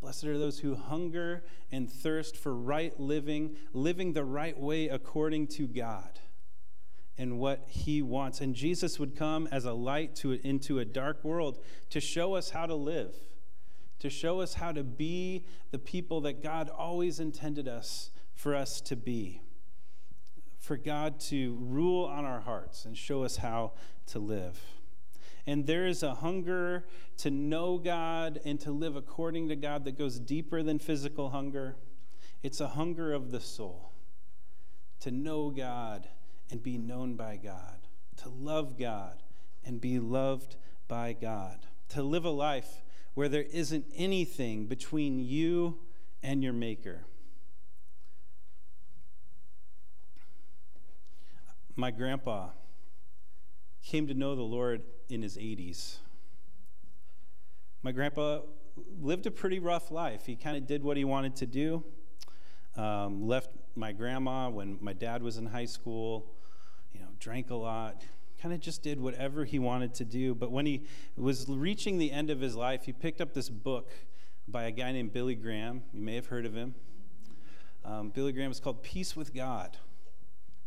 Blessed 0.00 0.24
are 0.24 0.38
those 0.38 0.60
who 0.60 0.74
hunger 0.74 1.44
and 1.70 1.90
thirst 1.90 2.36
for 2.36 2.54
right 2.54 2.98
living, 2.98 3.56
living 3.74 4.14
the 4.14 4.24
right 4.24 4.58
way 4.58 4.88
according 4.88 5.48
to 5.48 5.66
God 5.66 6.18
and 7.20 7.38
what 7.38 7.66
He 7.68 8.02
wants. 8.02 8.40
And 8.40 8.54
Jesus 8.54 8.98
would 8.98 9.14
come 9.14 9.46
as 9.52 9.64
a 9.64 9.72
light 9.72 10.16
to, 10.16 10.32
into 10.42 10.78
a 10.78 10.84
dark 10.84 11.22
world 11.22 11.62
to 11.90 12.00
show 12.00 12.34
us 12.34 12.50
how 12.50 12.66
to 12.66 12.74
live, 12.74 13.14
to 13.98 14.10
show 14.10 14.40
us 14.40 14.54
how 14.54 14.72
to 14.72 14.82
be 14.82 15.44
the 15.70 15.78
people 15.78 16.22
that 16.22 16.42
God 16.42 16.68
always 16.68 17.20
intended 17.20 17.68
us 17.68 18.10
for 18.34 18.56
us 18.56 18.80
to 18.80 18.96
be 18.96 19.42
for 20.60 20.76
God 20.76 21.18
to 21.18 21.56
rule 21.58 22.04
on 22.04 22.24
our 22.24 22.40
hearts 22.40 22.84
and 22.84 22.96
show 22.96 23.24
us 23.24 23.38
how 23.38 23.72
to 24.06 24.18
live. 24.18 24.60
And 25.46 25.66
there 25.66 25.86
is 25.86 26.02
a 26.02 26.16
hunger 26.16 26.84
to 27.16 27.30
know 27.30 27.78
God 27.78 28.38
and 28.44 28.60
to 28.60 28.70
live 28.70 28.94
according 28.94 29.48
to 29.48 29.56
God 29.56 29.84
that 29.86 29.98
goes 29.98 30.20
deeper 30.20 30.62
than 30.62 30.78
physical 30.78 31.30
hunger. 31.30 31.76
It's 32.42 32.60
a 32.60 32.68
hunger 32.68 33.12
of 33.12 33.30
the 33.30 33.40
soul 33.40 33.92
to 35.00 35.10
know 35.10 35.50
God 35.50 36.06
and 36.50 36.62
be 36.62 36.78
known 36.78 37.14
by 37.14 37.36
God, 37.36 37.78
to 38.18 38.28
love 38.28 38.78
God 38.78 39.22
and 39.64 39.80
be 39.80 39.98
loved 39.98 40.56
by 40.88 41.12
God, 41.12 41.58
to 41.90 42.02
live 42.02 42.24
a 42.24 42.30
life 42.30 42.82
where 43.14 43.28
there 43.28 43.42
isn't 43.42 43.84
anything 43.94 44.66
between 44.66 45.20
you 45.20 45.78
and 46.22 46.42
your 46.42 46.52
Maker. 46.52 47.04
My 51.76 51.90
grandpa 51.90 52.50
came 53.82 54.06
to 54.08 54.14
know 54.14 54.34
the 54.34 54.42
Lord 54.42 54.82
in 55.08 55.22
his 55.22 55.36
80s. 55.36 55.96
My 57.82 57.92
grandpa 57.92 58.40
lived 59.00 59.26
a 59.26 59.30
pretty 59.30 59.58
rough 59.58 59.90
life. 59.90 60.26
He 60.26 60.36
kind 60.36 60.56
of 60.56 60.66
did 60.66 60.82
what 60.82 60.96
he 60.96 61.04
wanted 61.04 61.36
to 61.36 61.46
do. 61.46 61.84
Um, 62.76 63.26
left 63.26 63.50
my 63.74 63.92
grandma 63.92 64.48
when 64.48 64.78
my 64.80 64.92
dad 64.92 65.22
was 65.22 65.38
in 65.38 65.46
high 65.46 65.64
school, 65.64 66.32
drank 67.20 67.50
a 67.50 67.54
lot, 67.54 68.02
kind 68.40 68.54
of 68.54 68.60
just 68.60 68.82
did 68.82 69.00
whatever 69.00 69.44
he 69.44 69.58
wanted 69.58 69.94
to 69.94 70.04
do. 70.04 70.34
But 70.34 70.50
when 70.50 70.66
he 70.66 70.86
was 71.16 71.48
reaching 71.48 71.98
the 71.98 72.10
end 72.10 72.30
of 72.30 72.40
his 72.40 72.56
life, 72.56 72.84
he 72.86 72.92
picked 72.92 73.20
up 73.20 73.34
this 73.34 73.48
book 73.48 73.90
by 74.48 74.64
a 74.64 74.70
guy 74.70 74.90
named 74.92 75.12
Billy 75.12 75.34
Graham. 75.34 75.82
You 75.92 76.02
may 76.02 76.14
have 76.14 76.26
heard 76.26 76.46
of 76.46 76.54
him. 76.54 76.74
Um, 77.84 78.10
Billy 78.10 78.32
Graham 78.32 78.50
is 78.50 78.60
called 78.60 78.82
Peace 78.82 79.14
with 79.14 79.34
God. 79.34 79.76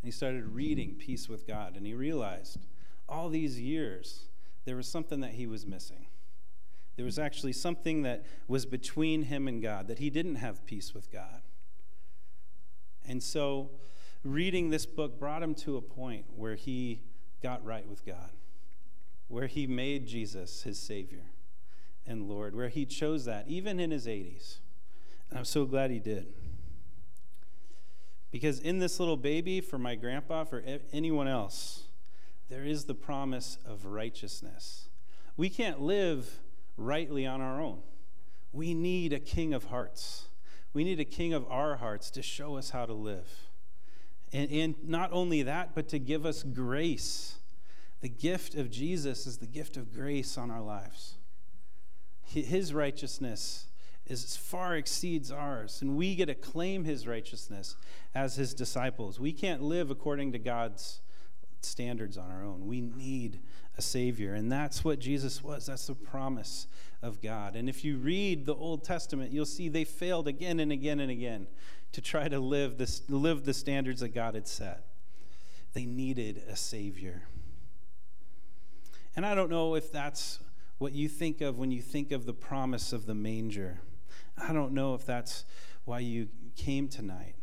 And 0.01 0.07
he 0.07 0.11
started 0.11 0.47
reading 0.47 0.95
Peace 0.95 1.27
with 1.27 1.47
God, 1.47 1.75
and 1.75 1.85
he 1.85 1.93
realized 1.93 2.59
all 3.07 3.29
these 3.29 3.59
years 3.59 4.25
there 4.65 4.75
was 4.75 4.87
something 4.87 5.19
that 5.21 5.31
he 5.31 5.47
was 5.47 5.65
missing. 5.65 6.05
There 6.95 7.05
was 7.05 7.17
actually 7.17 7.53
something 7.53 8.03
that 8.03 8.25
was 8.47 8.65
between 8.65 9.23
him 9.23 9.47
and 9.47 9.61
God, 9.61 9.87
that 9.87 9.99
he 9.99 10.09
didn't 10.09 10.35
have 10.35 10.65
peace 10.65 10.93
with 10.93 11.11
God. 11.11 11.41
And 13.07 13.21
so, 13.21 13.71
reading 14.23 14.69
this 14.69 14.85
book 14.85 15.19
brought 15.19 15.43
him 15.43 15.53
to 15.55 15.77
a 15.77 15.81
point 15.81 16.25
where 16.35 16.55
he 16.55 17.01
got 17.41 17.63
right 17.65 17.87
with 17.87 18.05
God, 18.05 18.31
where 19.27 19.47
he 19.47 19.67
made 19.67 20.07
Jesus 20.07 20.63
his 20.63 20.79
Savior 20.79 21.25
and 22.05 22.27
Lord, 22.29 22.55
where 22.55 22.69
he 22.69 22.85
chose 22.85 23.25
that, 23.25 23.45
even 23.47 23.79
in 23.79 23.91
his 23.91 24.07
80s. 24.07 24.59
And 25.29 25.39
I'm 25.39 25.45
so 25.45 25.65
glad 25.65 25.91
he 25.91 25.99
did. 25.99 26.27
Because 28.31 28.59
in 28.59 28.79
this 28.79 28.99
little 28.99 29.17
baby, 29.17 29.61
for 29.61 29.77
my 29.77 29.95
grandpa, 29.95 30.43
for 30.43 30.63
anyone 30.91 31.27
else, 31.27 31.83
there 32.49 32.63
is 32.63 32.85
the 32.85 32.95
promise 32.95 33.57
of 33.65 33.85
righteousness. 33.85 34.89
We 35.37 35.49
can't 35.49 35.81
live 35.81 36.39
rightly 36.77 37.25
on 37.25 37.41
our 37.41 37.61
own. 37.61 37.79
We 38.51 38.73
need 38.73 39.13
a 39.13 39.19
king 39.19 39.53
of 39.53 39.65
hearts. 39.65 40.25
We 40.73 40.83
need 40.83 40.99
a 40.99 41.05
king 41.05 41.33
of 41.33 41.45
our 41.49 41.75
hearts 41.75 42.09
to 42.11 42.21
show 42.21 42.57
us 42.57 42.71
how 42.71 42.85
to 42.85 42.93
live. 42.93 43.27
And, 44.33 44.51
and 44.51 44.75
not 44.83 45.11
only 45.13 45.43
that, 45.43 45.75
but 45.75 45.87
to 45.89 45.99
give 45.99 46.25
us 46.25 46.43
grace 46.43 47.35
The 48.03 48.09
gift 48.09 48.55
of 48.55 48.69
Jesus 48.69 49.25
is 49.25 49.37
the 49.37 49.47
gift 49.47 49.77
of 49.77 49.93
grace 49.93 50.37
on 50.37 50.51
our 50.51 50.61
lives. 50.61 51.13
His 52.25 52.73
righteousness 52.73 53.67
is 54.05 54.35
far 54.35 54.75
exceeds 54.75 55.31
ours, 55.31 55.81
and 55.81 55.95
we 55.95 56.13
get 56.13 56.25
to 56.25 56.35
claim 56.35 56.83
his 56.83 57.07
righteousness 57.07 57.77
as 58.13 58.35
his 58.35 58.53
disciples. 58.53 59.21
We 59.21 59.31
can't 59.31 59.63
live 59.63 59.89
according 59.89 60.33
to 60.33 60.39
God's 60.39 60.99
standards 61.61 62.17
on 62.17 62.29
our 62.29 62.43
own. 62.43 62.67
We 62.67 62.81
need 62.81 63.39
a 63.77 63.81
Savior. 63.81 64.33
And 64.33 64.51
that's 64.51 64.83
what 64.83 64.99
Jesus 64.99 65.41
was. 65.41 65.67
That's 65.67 65.87
the 65.87 65.95
promise 65.95 66.67
of 67.01 67.21
God. 67.21 67.55
And 67.55 67.69
if 67.69 67.85
you 67.85 67.95
read 67.95 68.45
the 68.45 68.55
Old 68.55 68.83
Testament, 68.83 69.31
you'll 69.31 69.45
see 69.45 69.69
they 69.69 69.85
failed 69.85 70.27
again 70.27 70.59
and 70.59 70.73
again 70.73 70.99
and 70.99 71.09
again 71.09 71.47
to 71.93 72.01
try 72.01 72.27
to 72.27 72.39
live, 72.39 72.77
this, 72.77 73.01
live 73.09 73.45
the 73.45 73.53
standards 73.53 74.01
that 74.01 74.09
God 74.09 74.35
had 74.35 74.47
set. 74.47 74.85
They 75.73 75.85
needed 75.85 76.43
a 76.49 76.55
Savior. 76.55 77.23
And 79.15 79.25
I 79.25 79.35
don't 79.35 79.49
know 79.49 79.75
if 79.75 79.91
that's 79.91 80.39
what 80.79 80.93
you 80.93 81.07
think 81.07 81.41
of 81.41 81.57
when 81.57 81.71
you 81.71 81.81
think 81.81 82.11
of 82.11 82.25
the 82.25 82.33
promise 82.33 82.93
of 82.93 83.05
the 83.05 83.13
manger. 83.13 83.79
I 84.37 84.53
don't 84.53 84.73
know 84.73 84.95
if 84.95 85.05
that's 85.05 85.45
why 85.85 85.99
you 85.99 86.29
came 86.55 86.87
tonight. 86.87 87.35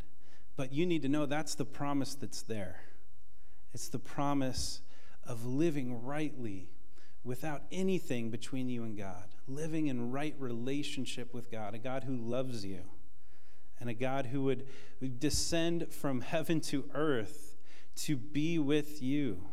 But 0.56 0.72
you 0.72 0.84
need 0.84 1.02
to 1.02 1.08
know 1.08 1.26
that's 1.26 1.54
the 1.54 1.64
promise 1.64 2.14
that's 2.14 2.42
there. 2.42 2.82
It's 3.72 3.88
the 3.88 3.98
promise 3.98 4.80
of 5.24 5.46
living 5.46 6.02
rightly 6.04 6.68
without 7.22 7.62
anything 7.70 8.30
between 8.30 8.68
you 8.68 8.82
and 8.82 8.96
God, 8.96 9.28
living 9.46 9.86
in 9.86 10.10
right 10.10 10.34
relationship 10.38 11.32
with 11.32 11.50
God, 11.50 11.74
a 11.74 11.78
God 11.78 12.04
who 12.04 12.16
loves 12.16 12.64
you, 12.64 12.80
and 13.80 13.88
a 13.88 13.94
God 13.94 14.26
who 14.26 14.42
would 14.42 14.66
descend 15.18 15.92
from 15.92 16.20
heaven 16.20 16.60
to 16.62 16.88
earth 16.94 17.56
to 17.96 18.16
be 18.16 18.58
with 18.58 19.02
you, 19.02 19.48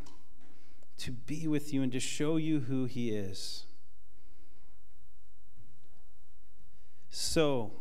to 0.98 1.12
be 1.12 1.48
with 1.48 1.74
you 1.74 1.82
and 1.82 1.92
to 1.92 2.00
show 2.00 2.38
you 2.38 2.62
who 2.62 2.86
He 2.86 3.12
is. 3.12 3.66
So, 7.10 7.72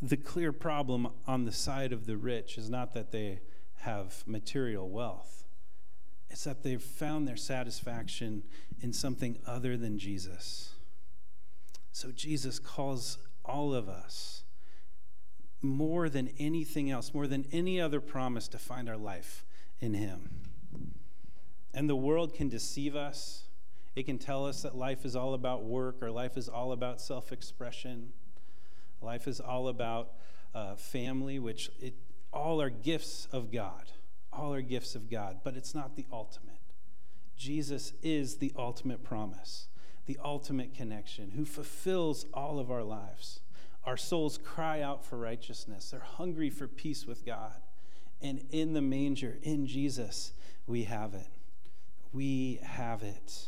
the 0.00 0.16
clear 0.16 0.52
problem 0.52 1.08
on 1.26 1.44
the 1.44 1.52
side 1.52 1.92
of 1.92 2.06
the 2.06 2.16
rich 2.16 2.58
is 2.58 2.68
not 2.68 2.94
that 2.94 3.10
they 3.10 3.40
have 3.80 4.22
material 4.26 4.88
wealth. 4.88 5.44
It's 6.30 6.44
that 6.44 6.62
they've 6.62 6.82
found 6.82 7.26
their 7.26 7.36
satisfaction 7.36 8.42
in 8.80 8.92
something 8.92 9.38
other 9.46 9.76
than 9.76 9.98
Jesus. 9.98 10.74
So 11.92 12.12
Jesus 12.12 12.58
calls 12.58 13.18
all 13.44 13.74
of 13.74 13.88
us 13.88 14.44
more 15.60 16.08
than 16.08 16.30
anything 16.38 16.90
else, 16.90 17.12
more 17.12 17.26
than 17.26 17.46
any 17.52 17.80
other 17.80 18.00
promise, 18.00 18.48
to 18.48 18.58
find 18.58 18.88
our 18.88 18.96
life 18.96 19.44
in 19.80 19.94
Him. 19.94 20.30
And 21.74 21.88
the 21.88 21.96
world 21.96 22.34
can 22.34 22.48
deceive 22.48 22.96
us. 22.96 23.44
It 23.94 24.04
can 24.04 24.18
tell 24.18 24.46
us 24.46 24.62
that 24.62 24.76
life 24.76 25.04
is 25.04 25.16
all 25.16 25.34
about 25.34 25.64
work 25.64 26.02
or 26.02 26.10
life 26.10 26.36
is 26.36 26.48
all 26.48 26.72
about 26.72 27.00
self 27.00 27.32
expression. 27.32 28.12
Life 29.00 29.28
is 29.28 29.40
all 29.40 29.68
about 29.68 30.12
uh, 30.54 30.74
family, 30.76 31.38
which 31.38 31.70
it, 31.80 31.94
all 32.32 32.60
are 32.60 32.70
gifts 32.70 33.28
of 33.32 33.50
God. 33.52 33.92
All 34.32 34.52
are 34.52 34.62
gifts 34.62 34.94
of 34.94 35.10
God, 35.10 35.38
but 35.42 35.56
it's 35.56 35.74
not 35.74 35.96
the 35.96 36.06
ultimate. 36.12 36.58
Jesus 37.36 37.92
is 38.02 38.36
the 38.36 38.52
ultimate 38.56 39.02
promise, 39.04 39.68
the 40.06 40.18
ultimate 40.24 40.74
connection, 40.74 41.30
who 41.30 41.44
fulfills 41.44 42.26
all 42.34 42.58
of 42.58 42.70
our 42.70 42.82
lives. 42.82 43.40
Our 43.88 43.96
souls 43.96 44.36
cry 44.44 44.82
out 44.82 45.02
for 45.02 45.16
righteousness, 45.16 45.90
they're 45.90 46.00
hungry 46.00 46.50
for 46.50 46.68
peace 46.68 47.06
with 47.06 47.24
God. 47.24 47.54
And 48.20 48.44
in 48.50 48.74
the 48.74 48.82
manger, 48.82 49.38
in 49.42 49.66
Jesus, 49.66 50.34
we 50.66 50.84
have 50.84 51.14
it. 51.14 51.26
We 52.12 52.60
have 52.62 53.02
it. 53.02 53.46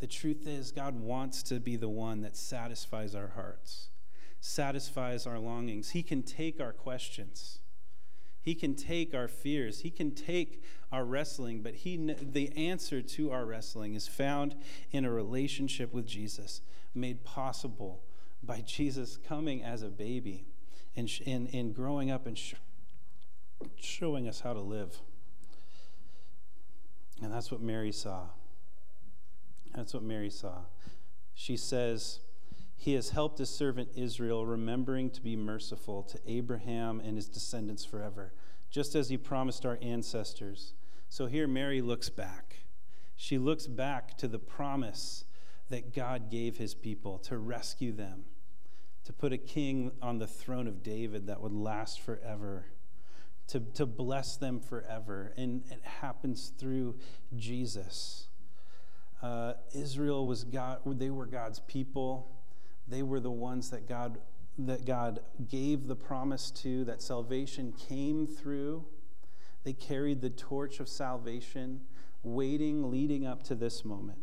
The 0.00 0.08
truth 0.08 0.48
is, 0.48 0.72
God 0.72 0.98
wants 0.98 1.44
to 1.44 1.60
be 1.60 1.76
the 1.76 1.88
one 1.88 2.22
that 2.22 2.36
satisfies 2.36 3.14
our 3.14 3.28
hearts, 3.36 3.90
satisfies 4.40 5.28
our 5.28 5.38
longings. 5.38 5.90
He 5.90 6.02
can 6.02 6.24
take 6.24 6.60
our 6.60 6.72
questions. 6.72 7.60
He 8.42 8.56
can 8.56 8.74
take 8.74 9.14
our 9.14 9.28
fears. 9.28 9.82
He 9.82 9.90
can 9.90 10.10
take 10.10 10.64
our 10.90 11.04
wrestling, 11.04 11.62
but 11.62 11.74
he, 11.76 11.96
the 11.96 12.52
answer 12.56 13.00
to 13.00 13.30
our 13.30 13.46
wrestling 13.46 13.94
is 13.94 14.08
found 14.08 14.56
in 14.90 15.04
a 15.04 15.10
relationship 15.12 15.94
with 15.94 16.04
Jesus, 16.04 16.62
made 16.96 17.22
possible 17.22 18.02
by 18.44 18.60
Jesus 18.60 19.16
coming 19.16 19.62
as 19.62 19.82
a 19.82 19.88
baby 19.88 20.46
and, 20.96 21.10
and, 21.26 21.48
and 21.52 21.74
growing 21.74 22.10
up 22.10 22.26
and 22.26 22.38
sh- 22.38 22.54
showing 23.76 24.28
us 24.28 24.40
how 24.40 24.52
to 24.52 24.60
live. 24.60 24.98
And 27.22 27.32
that's 27.32 27.50
what 27.50 27.60
Mary 27.60 27.92
saw. 27.92 28.26
That's 29.74 29.94
what 29.94 30.02
Mary 30.02 30.30
saw. 30.30 30.58
She 31.34 31.56
says, 31.56 32.20
He 32.76 32.94
has 32.94 33.10
helped 33.10 33.38
his 33.38 33.50
servant 33.50 33.90
Israel, 33.96 34.46
remembering 34.46 35.10
to 35.10 35.20
be 35.20 35.36
merciful 35.36 36.02
to 36.04 36.18
Abraham 36.26 37.00
and 37.00 37.16
his 37.16 37.28
descendants 37.28 37.84
forever, 37.84 38.32
just 38.70 38.94
as 38.94 39.08
he 39.08 39.16
promised 39.16 39.66
our 39.66 39.78
ancestors. 39.82 40.74
So 41.08 41.26
here 41.26 41.46
Mary 41.46 41.80
looks 41.80 42.08
back. 42.08 42.64
She 43.16 43.38
looks 43.38 43.66
back 43.66 44.16
to 44.18 44.28
the 44.28 44.38
promise 44.38 45.24
that 45.70 45.94
God 45.94 46.30
gave 46.30 46.56
his 46.56 46.74
people 46.74 47.18
to 47.20 47.38
rescue 47.38 47.92
them, 47.92 48.24
to 49.04 49.12
put 49.12 49.32
a 49.32 49.38
king 49.38 49.92
on 50.00 50.18
the 50.18 50.26
throne 50.26 50.66
of 50.66 50.82
David 50.82 51.26
that 51.26 51.40
would 51.40 51.52
last 51.52 52.00
forever 52.00 52.66
to, 53.48 53.60
to 53.74 53.86
bless 53.86 54.36
them 54.36 54.60
forever. 54.60 55.32
And 55.36 55.62
it 55.70 55.82
happens 55.82 56.52
through 56.58 56.96
Jesus. 57.36 58.28
Uh, 59.22 59.54
Israel 59.74 60.26
was 60.26 60.44
God, 60.44 60.80
they 60.98 61.10
were 61.10 61.26
God's 61.26 61.60
people. 61.60 62.30
They 62.86 63.02
were 63.02 63.20
the 63.20 63.30
ones 63.30 63.70
that 63.70 63.88
God, 63.88 64.18
that 64.58 64.84
God 64.84 65.20
gave 65.48 65.86
the 65.86 65.96
promise 65.96 66.50
to, 66.50 66.84
that 66.84 67.00
salvation 67.00 67.72
came 67.72 68.26
through. 68.26 68.84
They 69.64 69.72
carried 69.72 70.20
the 70.20 70.30
torch 70.30 70.80
of 70.80 70.88
salvation, 70.88 71.80
waiting, 72.22 72.90
leading 72.90 73.26
up 73.26 73.42
to 73.44 73.54
this 73.54 73.84
moment. 73.84 74.18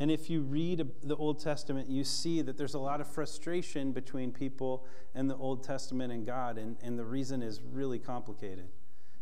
And 0.00 0.10
if 0.10 0.28
you 0.28 0.42
read 0.42 0.88
the 1.02 1.16
Old 1.16 1.38
Testament, 1.38 1.88
you 1.88 2.02
see 2.02 2.42
that 2.42 2.56
there's 2.58 2.74
a 2.74 2.80
lot 2.80 3.00
of 3.00 3.06
frustration 3.06 3.92
between 3.92 4.32
people 4.32 4.86
and 5.14 5.30
the 5.30 5.36
Old 5.36 5.62
Testament 5.62 6.12
and 6.12 6.26
God. 6.26 6.58
And, 6.58 6.76
and 6.82 6.98
the 6.98 7.04
reason 7.04 7.42
is 7.42 7.60
really 7.72 7.98
complicated 7.98 8.66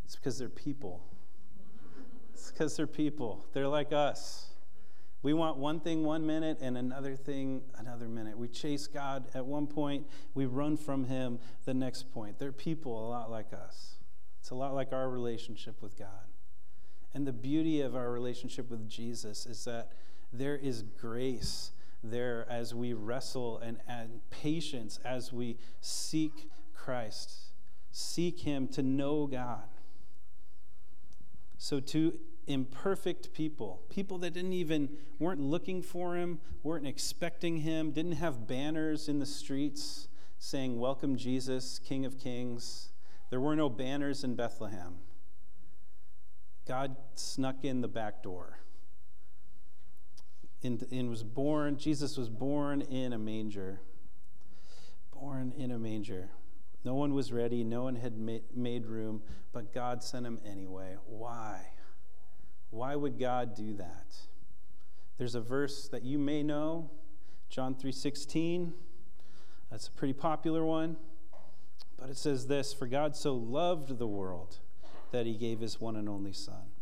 it's 0.03 0.15
because 0.15 0.37
they're 0.37 0.49
people. 0.49 1.03
It's 2.33 2.51
because 2.51 2.75
they're 2.75 2.87
people. 2.87 3.45
They're 3.53 3.67
like 3.67 3.93
us. 3.93 4.49
We 5.21 5.33
want 5.33 5.57
one 5.57 5.79
thing 5.79 6.03
one 6.03 6.25
minute 6.25 6.57
and 6.59 6.77
another 6.77 7.15
thing 7.15 7.61
another 7.77 8.09
minute. 8.09 8.37
We 8.37 8.49
chase 8.49 8.87
God 8.87 9.25
at 9.33 9.45
one 9.45 9.67
point, 9.67 10.05
we 10.33 10.45
run 10.45 10.75
from 10.75 11.05
Him 11.05 11.39
the 11.63 11.73
next 11.73 12.11
point. 12.11 12.37
They're 12.39 12.51
people 12.51 13.07
a 13.07 13.07
lot 13.07 13.31
like 13.31 13.53
us. 13.53 13.95
It's 14.41 14.49
a 14.49 14.55
lot 14.55 14.73
like 14.75 14.91
our 14.91 15.09
relationship 15.09 15.81
with 15.81 15.97
God. 15.97 16.27
And 17.13 17.25
the 17.25 17.31
beauty 17.31 17.79
of 17.79 17.95
our 17.95 18.11
relationship 18.11 18.69
with 18.69 18.89
Jesus 18.89 19.45
is 19.45 19.63
that 19.63 19.93
there 20.33 20.57
is 20.57 20.83
grace 20.99 21.71
there 22.03 22.45
as 22.49 22.75
we 22.75 22.93
wrestle 22.93 23.59
and, 23.59 23.77
and 23.87 24.19
patience 24.29 24.99
as 25.05 25.31
we 25.31 25.57
seek 25.79 26.49
Christ, 26.73 27.51
seek 27.91 28.39
Him 28.39 28.67
to 28.69 28.81
know 28.81 29.27
God. 29.27 29.63
So, 31.57 31.79
to 31.79 32.19
imperfect 32.45 33.33
people, 33.33 33.83
people 33.89 34.17
that 34.17 34.33
didn't 34.33 34.51
even, 34.51 34.89
weren't 35.17 35.39
looking 35.39 35.81
for 35.81 36.15
Him, 36.15 36.39
weren't 36.61 36.85
expecting 36.85 37.57
Him, 37.57 37.91
didn't 37.91 38.13
have 38.13 38.47
banners 38.47 39.07
in 39.07 39.19
the 39.19 39.25
streets 39.25 40.09
saying, 40.39 40.77
Welcome, 40.77 41.15
Jesus, 41.15 41.79
King 41.79 42.05
of 42.05 42.19
Kings. 42.19 42.89
There 43.29 43.39
were 43.39 43.55
no 43.55 43.69
banners 43.69 44.25
in 44.25 44.35
Bethlehem. 44.35 44.95
God 46.67 46.97
snuck 47.15 47.63
in 47.63 47.81
the 47.81 47.87
back 47.87 48.21
door 48.23 48.59
and, 50.63 50.85
and 50.91 51.09
was 51.09 51.23
born, 51.23 51.77
Jesus 51.77 52.17
was 52.17 52.29
born 52.29 52.81
in 52.81 53.13
a 53.13 53.17
manger. 53.17 53.81
Born 55.11 55.53
in 55.57 55.71
a 55.71 55.79
manger. 55.79 56.29
No 56.85 56.95
one 56.95 57.13
was 57.13 57.31
ready, 57.31 57.63
no 57.63 57.83
one 57.83 57.95
had 57.95 58.13
made 58.53 58.85
room, 58.85 59.21
but 59.53 59.73
God 59.73 60.03
sent 60.03 60.25
him 60.25 60.39
anyway. 60.45 60.97
Why? 61.05 61.59
Why 62.71 62.95
would 62.95 63.19
God 63.19 63.55
do 63.55 63.75
that? 63.75 64.15
There's 65.17 65.35
a 65.35 65.41
verse 65.41 65.87
that 65.89 66.03
you 66.03 66.19
may 66.19 66.43
know, 66.43 66.89
John 67.49 67.75
3:16. 67.75 68.73
That's 69.69 69.87
a 69.87 69.91
pretty 69.91 70.13
popular 70.13 70.65
one. 70.65 70.97
But 71.97 72.09
it 72.09 72.17
says 72.17 72.47
this, 72.47 72.73
for 72.73 72.85
God 72.85 73.15
so 73.15 73.33
loved 73.35 73.97
the 73.97 74.07
world 74.07 74.57
that 75.11 75.25
he 75.25 75.35
gave 75.35 75.61
his 75.61 75.79
one 75.79 75.95
and 75.95 76.09
only 76.09 76.33
son 76.33 76.72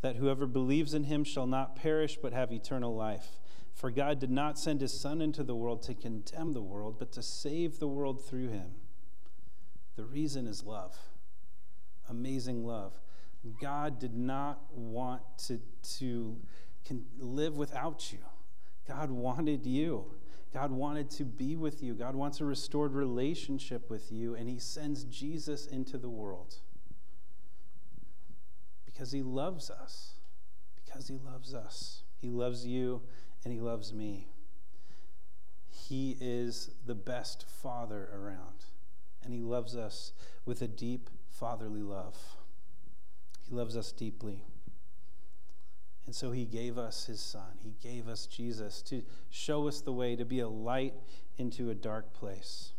that 0.00 0.16
whoever 0.16 0.46
believes 0.46 0.94
in 0.94 1.04
him 1.04 1.24
shall 1.24 1.46
not 1.46 1.76
perish 1.76 2.18
but 2.20 2.32
have 2.32 2.52
eternal 2.52 2.94
life. 2.94 3.38
For 3.74 3.90
God 3.90 4.18
did 4.18 4.30
not 4.30 4.58
send 4.58 4.80
his 4.80 4.98
Son 4.98 5.20
into 5.20 5.44
the 5.44 5.54
world 5.54 5.82
to 5.82 5.94
condemn 5.94 6.52
the 6.52 6.62
world, 6.62 6.96
but 6.98 7.12
to 7.12 7.22
save 7.22 7.78
the 7.78 7.88
world 7.88 8.24
through 8.24 8.48
him. 8.48 8.72
The 9.96 10.04
reason 10.04 10.46
is 10.46 10.64
love. 10.64 10.96
Amazing 12.08 12.64
love. 12.64 12.94
God 13.60 13.98
did 13.98 14.14
not 14.14 14.60
want 14.74 15.22
to, 15.46 15.60
to 15.98 16.36
live 17.18 17.56
without 17.56 18.12
you. 18.12 18.18
God 18.88 19.10
wanted 19.10 19.66
you. 19.66 20.06
God 20.52 20.70
wanted 20.70 21.10
to 21.10 21.24
be 21.24 21.56
with 21.56 21.82
you. 21.82 21.94
God 21.94 22.14
wants 22.14 22.40
a 22.40 22.44
restored 22.44 22.94
relationship 22.94 23.90
with 23.90 24.10
you, 24.10 24.34
and 24.34 24.48
He 24.48 24.58
sends 24.58 25.04
Jesus 25.04 25.66
into 25.66 25.98
the 25.98 26.08
world 26.08 26.56
because 28.96 29.12
He 29.12 29.22
loves 29.22 29.70
us. 29.70 30.14
Because 30.74 31.08
He 31.08 31.18
loves 31.18 31.52
us. 31.52 32.02
He 32.18 32.30
loves 32.30 32.66
you, 32.66 33.02
and 33.44 33.52
He 33.52 33.60
loves 33.60 33.92
me. 33.92 34.28
He 35.68 36.16
is 36.18 36.70
the 36.86 36.94
best 36.94 37.44
Father 37.46 38.08
around, 38.14 38.64
and 39.22 39.34
He 39.34 39.40
loves 39.40 39.76
us 39.76 40.12
with 40.46 40.62
a 40.62 40.68
deep 40.68 41.10
fatherly 41.28 41.82
love. 41.82 42.16
He 43.46 43.54
loves 43.54 43.76
us 43.76 43.92
deeply. 43.92 44.42
And 46.06 46.14
so 46.14 46.30
he 46.30 46.44
gave 46.44 46.78
us 46.78 47.06
his 47.06 47.20
son. 47.20 47.58
He 47.58 47.74
gave 47.82 48.06
us 48.06 48.26
Jesus 48.26 48.80
to 48.82 49.02
show 49.28 49.66
us 49.66 49.80
the 49.80 49.92
way 49.92 50.14
to 50.14 50.24
be 50.24 50.38
a 50.38 50.48
light 50.48 50.94
into 51.36 51.68
a 51.70 51.74
dark 51.74 52.12
place. 52.12 52.70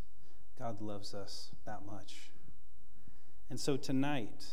God 0.57 0.81
loves 0.81 1.13
us 1.13 1.51
that 1.65 1.85
much. 1.85 2.31
And 3.49 3.59
so 3.59 3.75
tonight 3.75 4.45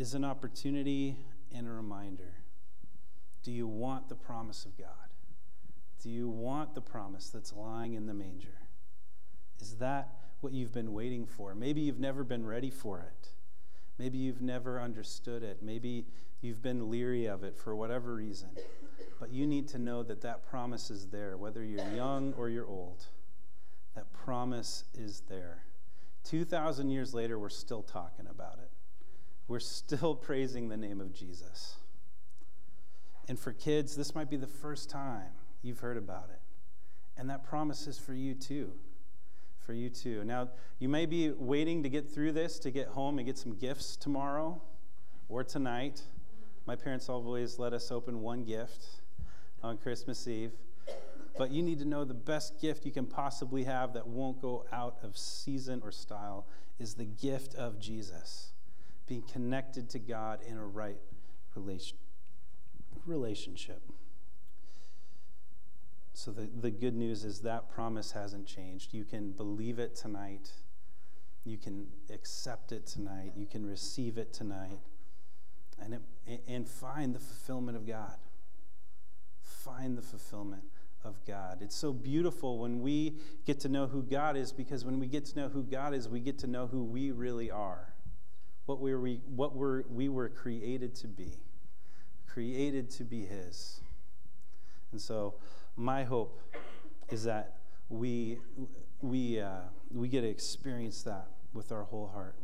is 0.00 0.14
an 0.14 0.24
opportunity 0.24 1.16
and 1.54 1.66
a 1.66 1.70
reminder. 1.70 2.34
Do 3.42 3.52
you 3.52 3.66
want 3.66 4.08
the 4.08 4.14
promise 4.14 4.64
of 4.64 4.76
God? 4.76 4.88
Do 6.02 6.10
you 6.10 6.28
want 6.28 6.74
the 6.74 6.80
promise 6.80 7.30
that's 7.30 7.52
lying 7.52 7.94
in 7.94 8.06
the 8.06 8.14
manger? 8.14 8.60
Is 9.60 9.76
that 9.76 10.14
what 10.40 10.52
you've 10.52 10.72
been 10.72 10.92
waiting 10.92 11.26
for? 11.26 11.54
Maybe 11.54 11.80
you've 11.80 11.98
never 11.98 12.22
been 12.22 12.46
ready 12.46 12.70
for 12.70 13.00
it. 13.00 13.28
Maybe 13.98 14.18
you've 14.18 14.40
never 14.40 14.80
understood 14.80 15.42
it. 15.42 15.62
Maybe 15.62 16.06
you've 16.40 16.62
been 16.62 16.88
leery 16.90 17.26
of 17.26 17.42
it 17.42 17.56
for 17.56 17.74
whatever 17.74 18.14
reason. 18.14 18.50
But 19.18 19.32
you 19.32 19.46
need 19.46 19.66
to 19.68 19.78
know 19.78 20.04
that 20.04 20.20
that 20.20 20.48
promise 20.48 20.90
is 20.90 21.08
there, 21.08 21.36
whether 21.36 21.64
you're 21.64 21.92
young 21.94 22.32
or 22.34 22.48
you're 22.48 22.68
old. 22.68 23.06
That 23.96 24.12
promise 24.12 24.84
is 24.94 25.22
there. 25.28 25.64
2,000 26.24 26.90
years 26.90 27.14
later, 27.14 27.38
we're 27.38 27.48
still 27.48 27.82
talking 27.82 28.26
about 28.30 28.58
it. 28.62 28.67
We're 29.48 29.60
still 29.60 30.14
praising 30.28 30.68
the 30.68 30.76
name 30.76 31.00
of 31.00 31.12
Jesus. 31.12 31.76
And 33.28 33.38
for 33.38 33.52
kids, 33.52 33.96
this 33.96 34.14
might 34.14 34.30
be 34.30 34.36
the 34.36 34.46
first 34.46 34.88
time 34.88 35.32
you've 35.62 35.80
heard 35.80 35.96
about 35.96 36.30
it. 36.30 36.40
And 37.18 37.28
that 37.30 37.42
promise 37.42 37.86
is 37.86 37.98
for 37.98 38.14
you 38.14 38.34
too. 38.34 38.72
For 39.58 39.72
you 39.72 39.90
too. 39.90 40.24
Now, 40.24 40.48
you 40.78 40.88
may 40.88 41.04
be 41.04 41.30
waiting 41.30 41.82
to 41.82 41.88
get 41.88 42.10
through 42.10 42.32
this, 42.32 42.58
to 42.60 42.70
get 42.70 42.88
home 42.88 43.18
and 43.18 43.26
get 43.26 43.36
some 43.36 43.54
gifts 43.54 43.96
tomorrow 43.96 44.62
or 45.28 45.44
tonight. 45.44 46.02
My 46.64 46.76
parents 46.76 47.08
always 47.08 47.58
let 47.58 47.72
us 47.72 47.90
open 47.90 48.22
one 48.22 48.44
gift 48.44 48.86
on 49.62 49.76
Christmas 49.76 50.26
Eve. 50.28 50.52
But 51.36 51.50
you 51.50 51.62
need 51.62 51.78
to 51.78 51.84
know 51.84 52.04
the 52.04 52.14
best 52.14 52.60
gift 52.60 52.84
you 52.84 52.92
can 52.92 53.06
possibly 53.06 53.64
have 53.64 53.92
that 53.92 54.06
won't 54.06 54.40
go 54.40 54.64
out 54.72 54.96
of 55.02 55.16
season 55.16 55.80
or 55.84 55.92
style 55.92 56.46
is 56.78 56.94
the 56.94 57.04
gift 57.04 57.54
of 57.54 57.78
Jesus, 57.78 58.52
being 59.08 59.22
connected 59.22 59.88
to 59.90 59.98
God 59.98 60.40
in 60.46 60.56
a 60.56 60.66
right 60.66 60.98
relation, 61.54 61.96
relationship. 63.06 63.82
So, 66.12 66.32
the, 66.32 66.48
the 66.60 66.70
good 66.70 66.94
news 66.94 67.24
is 67.24 67.40
that 67.40 67.70
promise 67.70 68.12
hasn't 68.12 68.46
changed. 68.46 68.92
You 68.92 69.04
can 69.04 69.32
believe 69.32 69.78
it 69.78 69.94
tonight, 69.94 70.52
you 71.44 71.56
can 71.56 71.86
accept 72.12 72.72
it 72.72 72.86
tonight, 72.86 73.32
you 73.36 73.46
can 73.46 73.64
receive 73.64 74.18
it 74.18 74.32
tonight 74.32 74.80
and, 75.80 75.94
it, 76.26 76.42
and 76.48 76.66
find 76.66 77.14
the 77.14 77.20
fulfillment 77.20 77.76
of 77.76 77.86
God. 77.86 78.16
Find 79.42 79.96
the 79.96 80.02
fulfillment 80.02 80.64
of 81.04 81.24
God. 81.24 81.58
It's 81.62 81.76
so 81.76 81.92
beautiful 81.92 82.58
when 82.58 82.80
we 82.80 83.14
get 83.46 83.60
to 83.60 83.68
know 83.68 83.86
who 83.86 84.02
God 84.02 84.36
is 84.36 84.52
because 84.52 84.84
when 84.84 84.98
we 84.98 85.06
get 85.06 85.24
to 85.26 85.38
know 85.38 85.48
who 85.48 85.62
God 85.62 85.94
is, 85.94 86.08
we 86.08 86.20
get 86.20 86.38
to 86.40 86.46
know 86.46 86.66
who 86.66 86.82
we 86.82 87.12
really 87.12 87.50
are. 87.50 87.94
What, 88.68 88.80
we 88.80 88.94
we, 88.94 89.20
what 89.34 89.56
we're, 89.56 89.84
we 89.88 90.10
were 90.10 90.28
created 90.28 90.94
to 90.96 91.08
be. 91.08 91.32
Created 92.26 92.90
to 92.90 93.04
be 93.04 93.24
His. 93.24 93.80
And 94.92 95.00
so, 95.00 95.36
my 95.74 96.04
hope 96.04 96.38
is 97.08 97.24
that 97.24 97.60
we, 97.88 98.36
we, 99.00 99.40
uh, 99.40 99.60
we 99.90 100.08
get 100.08 100.20
to 100.20 100.28
experience 100.28 101.02
that 101.04 101.28
with 101.54 101.72
our 101.72 101.84
whole 101.84 102.08
heart. 102.08 102.34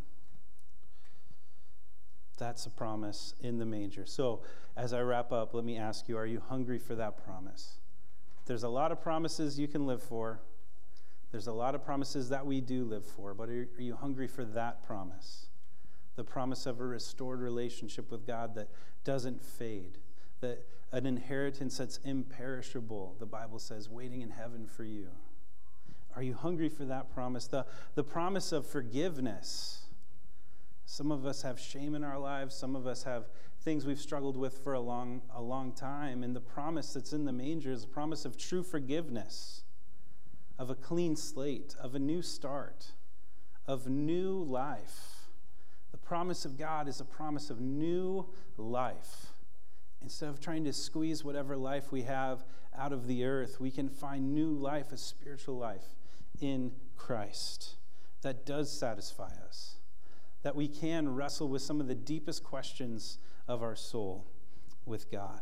That's 2.39 2.65
a 2.65 2.71
promise 2.71 3.35
in 3.43 3.59
the 3.59 3.67
manger. 3.67 4.07
So, 4.07 4.45
as 4.79 4.95
I 4.95 5.03
wrap 5.03 5.31
up, 5.31 5.53
let 5.53 5.67
me 5.67 5.77
ask 5.77 6.09
you 6.09 6.17
are 6.17 6.25
you 6.25 6.41
hungry 6.49 6.79
for 6.79 6.95
that 6.95 7.23
promise? 7.23 7.77
There's 8.47 8.63
a 8.63 8.71
lot 8.71 8.93
of 8.93 9.03
promises 9.03 9.59
you 9.59 9.69
can 9.69 9.87
live 9.87 10.03
for. 10.03 10.41
There's 11.33 11.49
a 11.49 11.53
lot 11.53 11.75
of 11.75 11.85
promises 11.85 12.31
that 12.31 12.47
we 12.47 12.63
do 12.63 12.85
live 12.85 13.05
for, 13.05 13.35
but 13.35 13.51
are 13.51 13.69
you 13.77 13.95
hungry 13.95 14.27
for 14.27 14.47
that 14.47 14.87
promise? 14.87 15.49
The 16.17 16.25
promise 16.25 16.67
of 16.67 16.81
a 16.81 16.85
restored 16.85 17.41
relationship 17.41 18.11
with 18.11 18.27
God 18.27 18.55
that 18.55 18.69
doesn't 19.05 19.43
fade, 19.43 19.99
that 20.41 20.67
an 20.93 21.07
inheritance 21.07 21.79
that's 21.79 21.99
imperishable, 22.05 23.17
the 23.19 23.27
Bible 23.27 23.59
says, 23.59 23.89
waiting 23.89 24.23
in 24.23 24.31
heaven 24.31 24.67
for 24.67 24.85
you. 24.85 25.09
Are 26.15 26.23
you 26.23 26.35
hungry 26.35 26.69
for 26.69 26.85
that 26.85 27.13
promise? 27.13 27.49
The, 27.49 27.67
the 27.97 28.05
promise 28.05 28.53
of 28.53 28.67
forgiveness 28.67 29.85
some 30.87 31.11
of 31.11 31.27
us 31.27 31.43
have 31.43 31.59
shame 31.59 31.95
in 31.95 32.05
our 32.05 32.19
lives. 32.19 32.55
Some 32.55 32.77
of 32.77 32.87
us 32.87 33.03
have 33.05 33.29
things 33.63 33.87
we've 33.87 34.01
struggled 34.01 34.37
with 34.37 34.59
for 34.59 34.75
a 34.75 34.81
long, 34.81 35.23
a 35.35 35.43
long 35.43 35.73
time. 35.73 36.23
And 36.23 36.37
the 36.37 36.41
promise 36.41 36.93
that's 36.93 37.13
in 37.13 37.25
the 37.25 37.33
manger 37.33 37.73
is 37.73 37.85
a 37.85 37.89
promise 37.89 38.25
of 38.25 38.37
true 38.37 38.63
forgiveness, 38.63 39.65
of 40.59 40.71
a 40.71 40.75
clean 40.75 41.17
slate, 41.17 41.75
of 41.81 41.95
a 41.95 41.99
new 41.99 42.23
start, 42.23 42.93
of 43.67 43.89
new 43.89 44.43
life. 44.43 45.14
Promise 46.15 46.45
of 46.45 46.57
God 46.57 46.87
is 46.87 47.01
a 47.01 47.05
promise 47.05 47.51
of 47.51 47.61
new 47.61 48.25
life. 48.57 49.33
Instead 50.01 50.29
of 50.29 50.39
trying 50.39 50.63
to 50.63 50.73
squeeze 50.73 51.25
whatever 51.25 51.57
life 51.57 51.91
we 51.91 52.03
have 52.03 52.45
out 52.79 52.93
of 52.93 53.09
the 53.09 53.25
earth, 53.25 53.61
we 53.61 53.69
can 53.69 53.89
find 53.89 54.33
new 54.33 54.53
life, 54.53 54.93
a 54.93 54.97
spiritual 54.97 55.59
life 55.59 55.97
in 56.41 56.71
Christ 56.97 57.75
that 58.23 58.47
does 58.47 58.71
satisfy 58.71 59.33
us 59.45 59.79
that 60.45 60.55
we 60.55 60.69
can 60.69 61.13
wrestle 61.13 61.49
with 61.49 61.63
some 61.63 61.81
of 61.81 61.89
the 61.89 61.97
deepest 61.97 62.45
questions 62.45 63.19
of 63.49 63.61
our 63.61 63.75
soul 63.75 64.25
with 64.87 65.11
God. 65.11 65.41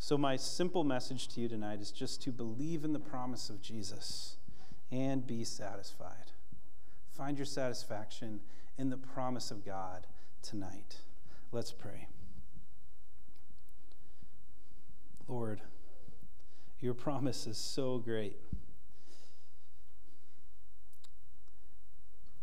So, 0.00 0.18
my 0.18 0.34
simple 0.34 0.82
message 0.82 1.28
to 1.28 1.40
you 1.40 1.48
tonight 1.48 1.80
is 1.80 1.92
just 1.92 2.20
to 2.22 2.32
believe 2.32 2.84
in 2.84 2.92
the 2.92 2.98
promise 2.98 3.48
of 3.48 3.62
Jesus 3.62 4.38
and 4.90 5.24
be 5.24 5.44
satisfied. 5.44 6.32
Find 7.16 7.38
your 7.38 7.46
satisfaction 7.46 8.40
in 8.78 8.90
the 8.90 8.96
promise 8.96 9.50
of 9.50 9.64
God 9.64 10.06
tonight. 10.42 10.98
Let's 11.52 11.72
pray. 11.72 12.08
Lord, 15.28 15.60
your 16.78 16.94
promise 16.94 17.46
is 17.46 17.58
so 17.58 17.98
great. 17.98 18.36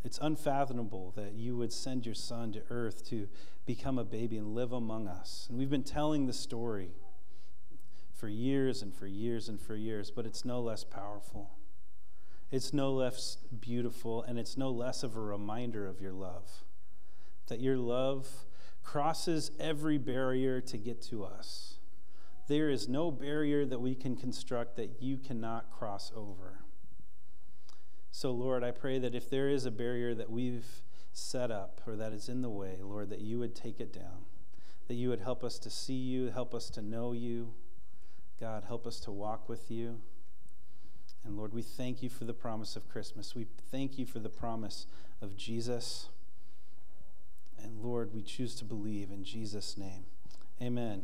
It's 0.04 0.20
unfathomable 0.22 1.14
that 1.16 1.34
you 1.34 1.56
would 1.56 1.72
send 1.72 2.06
your 2.06 2.16
son 2.16 2.52
to 2.54 2.62
earth 2.70 3.08
to 3.10 3.30
become 3.66 3.98
a 3.98 4.04
baby 4.04 4.38
and 4.38 4.54
live 4.54 4.74
among 4.74 5.08
us. 5.08 5.48
And 5.50 5.58
we've 5.58 5.70
been 5.70 5.84
telling 5.84 6.26
the 6.26 6.34
story 6.34 6.90
for 8.14 8.28
years 8.28 8.82
and 8.82 8.94
for 8.94 9.08
years 9.08 9.48
and 9.48 9.62
for 9.62 9.76
years, 9.76 10.12
but 10.12 10.26
it's 10.26 10.44
no 10.44 10.62
less 10.62 10.84
powerful. 10.84 11.52
It's 12.54 12.72
no 12.72 12.94
less 12.94 13.38
beautiful, 13.62 14.22
and 14.22 14.38
it's 14.38 14.58
no 14.58 14.70
less 14.70 15.02
of 15.02 15.16
a 15.16 15.20
reminder 15.20 15.88
of 15.88 16.00
your 16.00 16.12
love. 16.14 16.64
That 17.48 17.60
your 17.60 17.78
love 17.78 18.28
crosses 18.84 19.50
every 19.60 19.98
barrier 19.98 20.62
to 20.62 20.78
get 20.78 21.02
to 21.06 21.24
us. 21.24 21.80
There 22.48 22.70
is 22.70 22.88
no 22.88 23.10
barrier 23.10 23.66
that 23.66 23.82
we 23.82 23.96
can 23.96 24.16
construct 24.16 24.76
that 24.76 25.02
you 25.02 25.18
cannot 25.18 25.72
cross 25.72 26.12
over. 26.16 26.60
So, 28.12 28.30
Lord, 28.30 28.64
I 28.64 28.70
pray 28.70 29.00
that 29.00 29.16
if 29.16 29.32
there 29.32 29.50
is 29.50 29.66
a 29.66 29.72
barrier 29.72 30.14
that 30.14 30.30
we've 30.30 30.84
set 31.12 31.50
up 31.50 31.82
or 31.88 31.96
that 31.96 32.14
is 32.14 32.30
in 32.30 32.44
the 32.44 32.52
way, 32.52 32.78
Lord, 32.84 33.10
that 33.10 33.22
you 33.22 33.40
would 33.40 33.56
take 33.56 33.80
it 33.80 33.92
down, 33.92 34.26
that 34.88 34.94
you 34.94 35.10
would 35.10 35.22
help 35.22 35.44
us 35.44 35.58
to 35.58 35.72
see 35.72 35.96
you, 35.96 36.30
help 36.30 36.54
us 36.54 36.70
to 36.70 36.84
know 36.84 37.14
you. 37.14 37.56
God, 38.40 38.66
help 38.68 38.86
us 38.86 39.00
to 39.00 39.12
walk 39.12 39.50
with 39.50 39.72
you. 39.72 40.02
And 41.26 41.38
Lord, 41.38 41.54
we 41.54 41.62
thank 41.62 42.04
you 42.04 42.10
for 42.10 42.26
the 42.26 42.34
promise 42.34 42.76
of 42.76 42.90
Christmas. 42.90 43.34
We 43.36 43.48
thank 43.72 43.98
you 43.98 44.06
for 44.06 44.20
the 44.20 44.30
promise 44.30 44.88
of 45.22 45.36
Jesus. 45.38 46.10
And 47.62 47.82
Lord, 47.82 48.14
we 48.14 48.22
choose 48.22 48.56
to 48.56 48.66
believe 48.66 49.10
in 49.10 49.24
Jesus' 49.24 49.78
name. 49.78 50.06
Amen. 50.62 51.04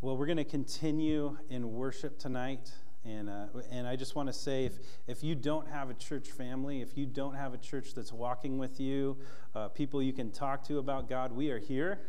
Well, 0.00 0.16
we're 0.16 0.26
going 0.26 0.36
to 0.38 0.44
continue 0.44 1.38
in 1.48 1.72
worship 1.72 2.18
tonight 2.18 2.72
And, 3.06 3.30
uh, 3.30 3.46
and 3.70 3.86
I 3.86 3.94
just 3.94 4.16
want 4.16 4.28
to 4.28 4.32
say 4.32 4.64
if, 4.64 4.78
if 5.06 5.22
you 5.22 5.36
don't 5.36 5.68
have 5.68 5.90
a 5.90 5.94
church 5.94 6.28
family, 6.28 6.82
if 6.82 6.98
you 6.98 7.06
don't 7.06 7.34
have 7.34 7.54
a 7.54 7.58
church 7.58 7.94
that's 7.94 8.12
walking 8.12 8.58
with 8.58 8.80
you, 8.80 9.16
uh, 9.54 9.68
people 9.68 10.02
you 10.02 10.12
can 10.12 10.32
talk 10.32 10.64
to 10.64 10.78
about 10.78 11.08
God, 11.08 11.30
we 11.30 11.50
are 11.50 11.58
here. 11.58 12.00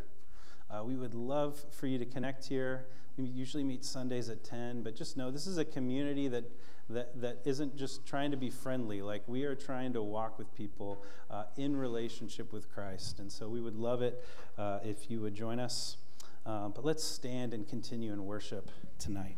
Uh, 0.71 0.83
we 0.83 0.95
would 0.95 1.13
love 1.13 1.63
for 1.71 1.85
you 1.85 1.99
to 1.99 2.05
connect 2.05 2.45
here. 2.47 2.87
We 3.17 3.25
usually 3.25 3.63
meet 3.63 3.83
Sundays 3.83 4.29
at 4.29 4.43
10, 4.43 4.83
but 4.83 4.95
just 4.95 5.17
know 5.17 5.31
this 5.31 5.47
is 5.47 5.57
a 5.57 5.65
community 5.65 6.27
that, 6.27 6.45
that, 6.89 7.19
that 7.19 7.39
isn't 7.45 7.75
just 7.75 8.05
trying 8.05 8.31
to 8.31 8.37
be 8.37 8.51
friendly. 8.51 9.01
Like 9.01 9.23
we 9.27 9.43
are 9.43 9.55
trying 9.55 9.93
to 9.93 10.03
walk 10.03 10.37
with 10.37 10.53
people 10.53 11.03
uh, 11.31 11.45
in 11.57 11.75
relationship 11.75 12.53
with 12.53 12.71
Christ. 12.71 13.19
And 13.19 13.31
so 13.31 13.49
we 13.49 13.59
would 13.59 13.75
love 13.75 14.01
it 14.03 14.23
uh, 14.57 14.79
if 14.83 15.09
you 15.09 15.19
would 15.21 15.33
join 15.33 15.59
us. 15.59 15.97
Uh, 16.45 16.69
but 16.69 16.85
let's 16.85 17.03
stand 17.03 17.53
and 17.53 17.67
continue 17.67 18.13
in 18.13 18.25
worship 18.25 18.69
tonight. 18.99 19.35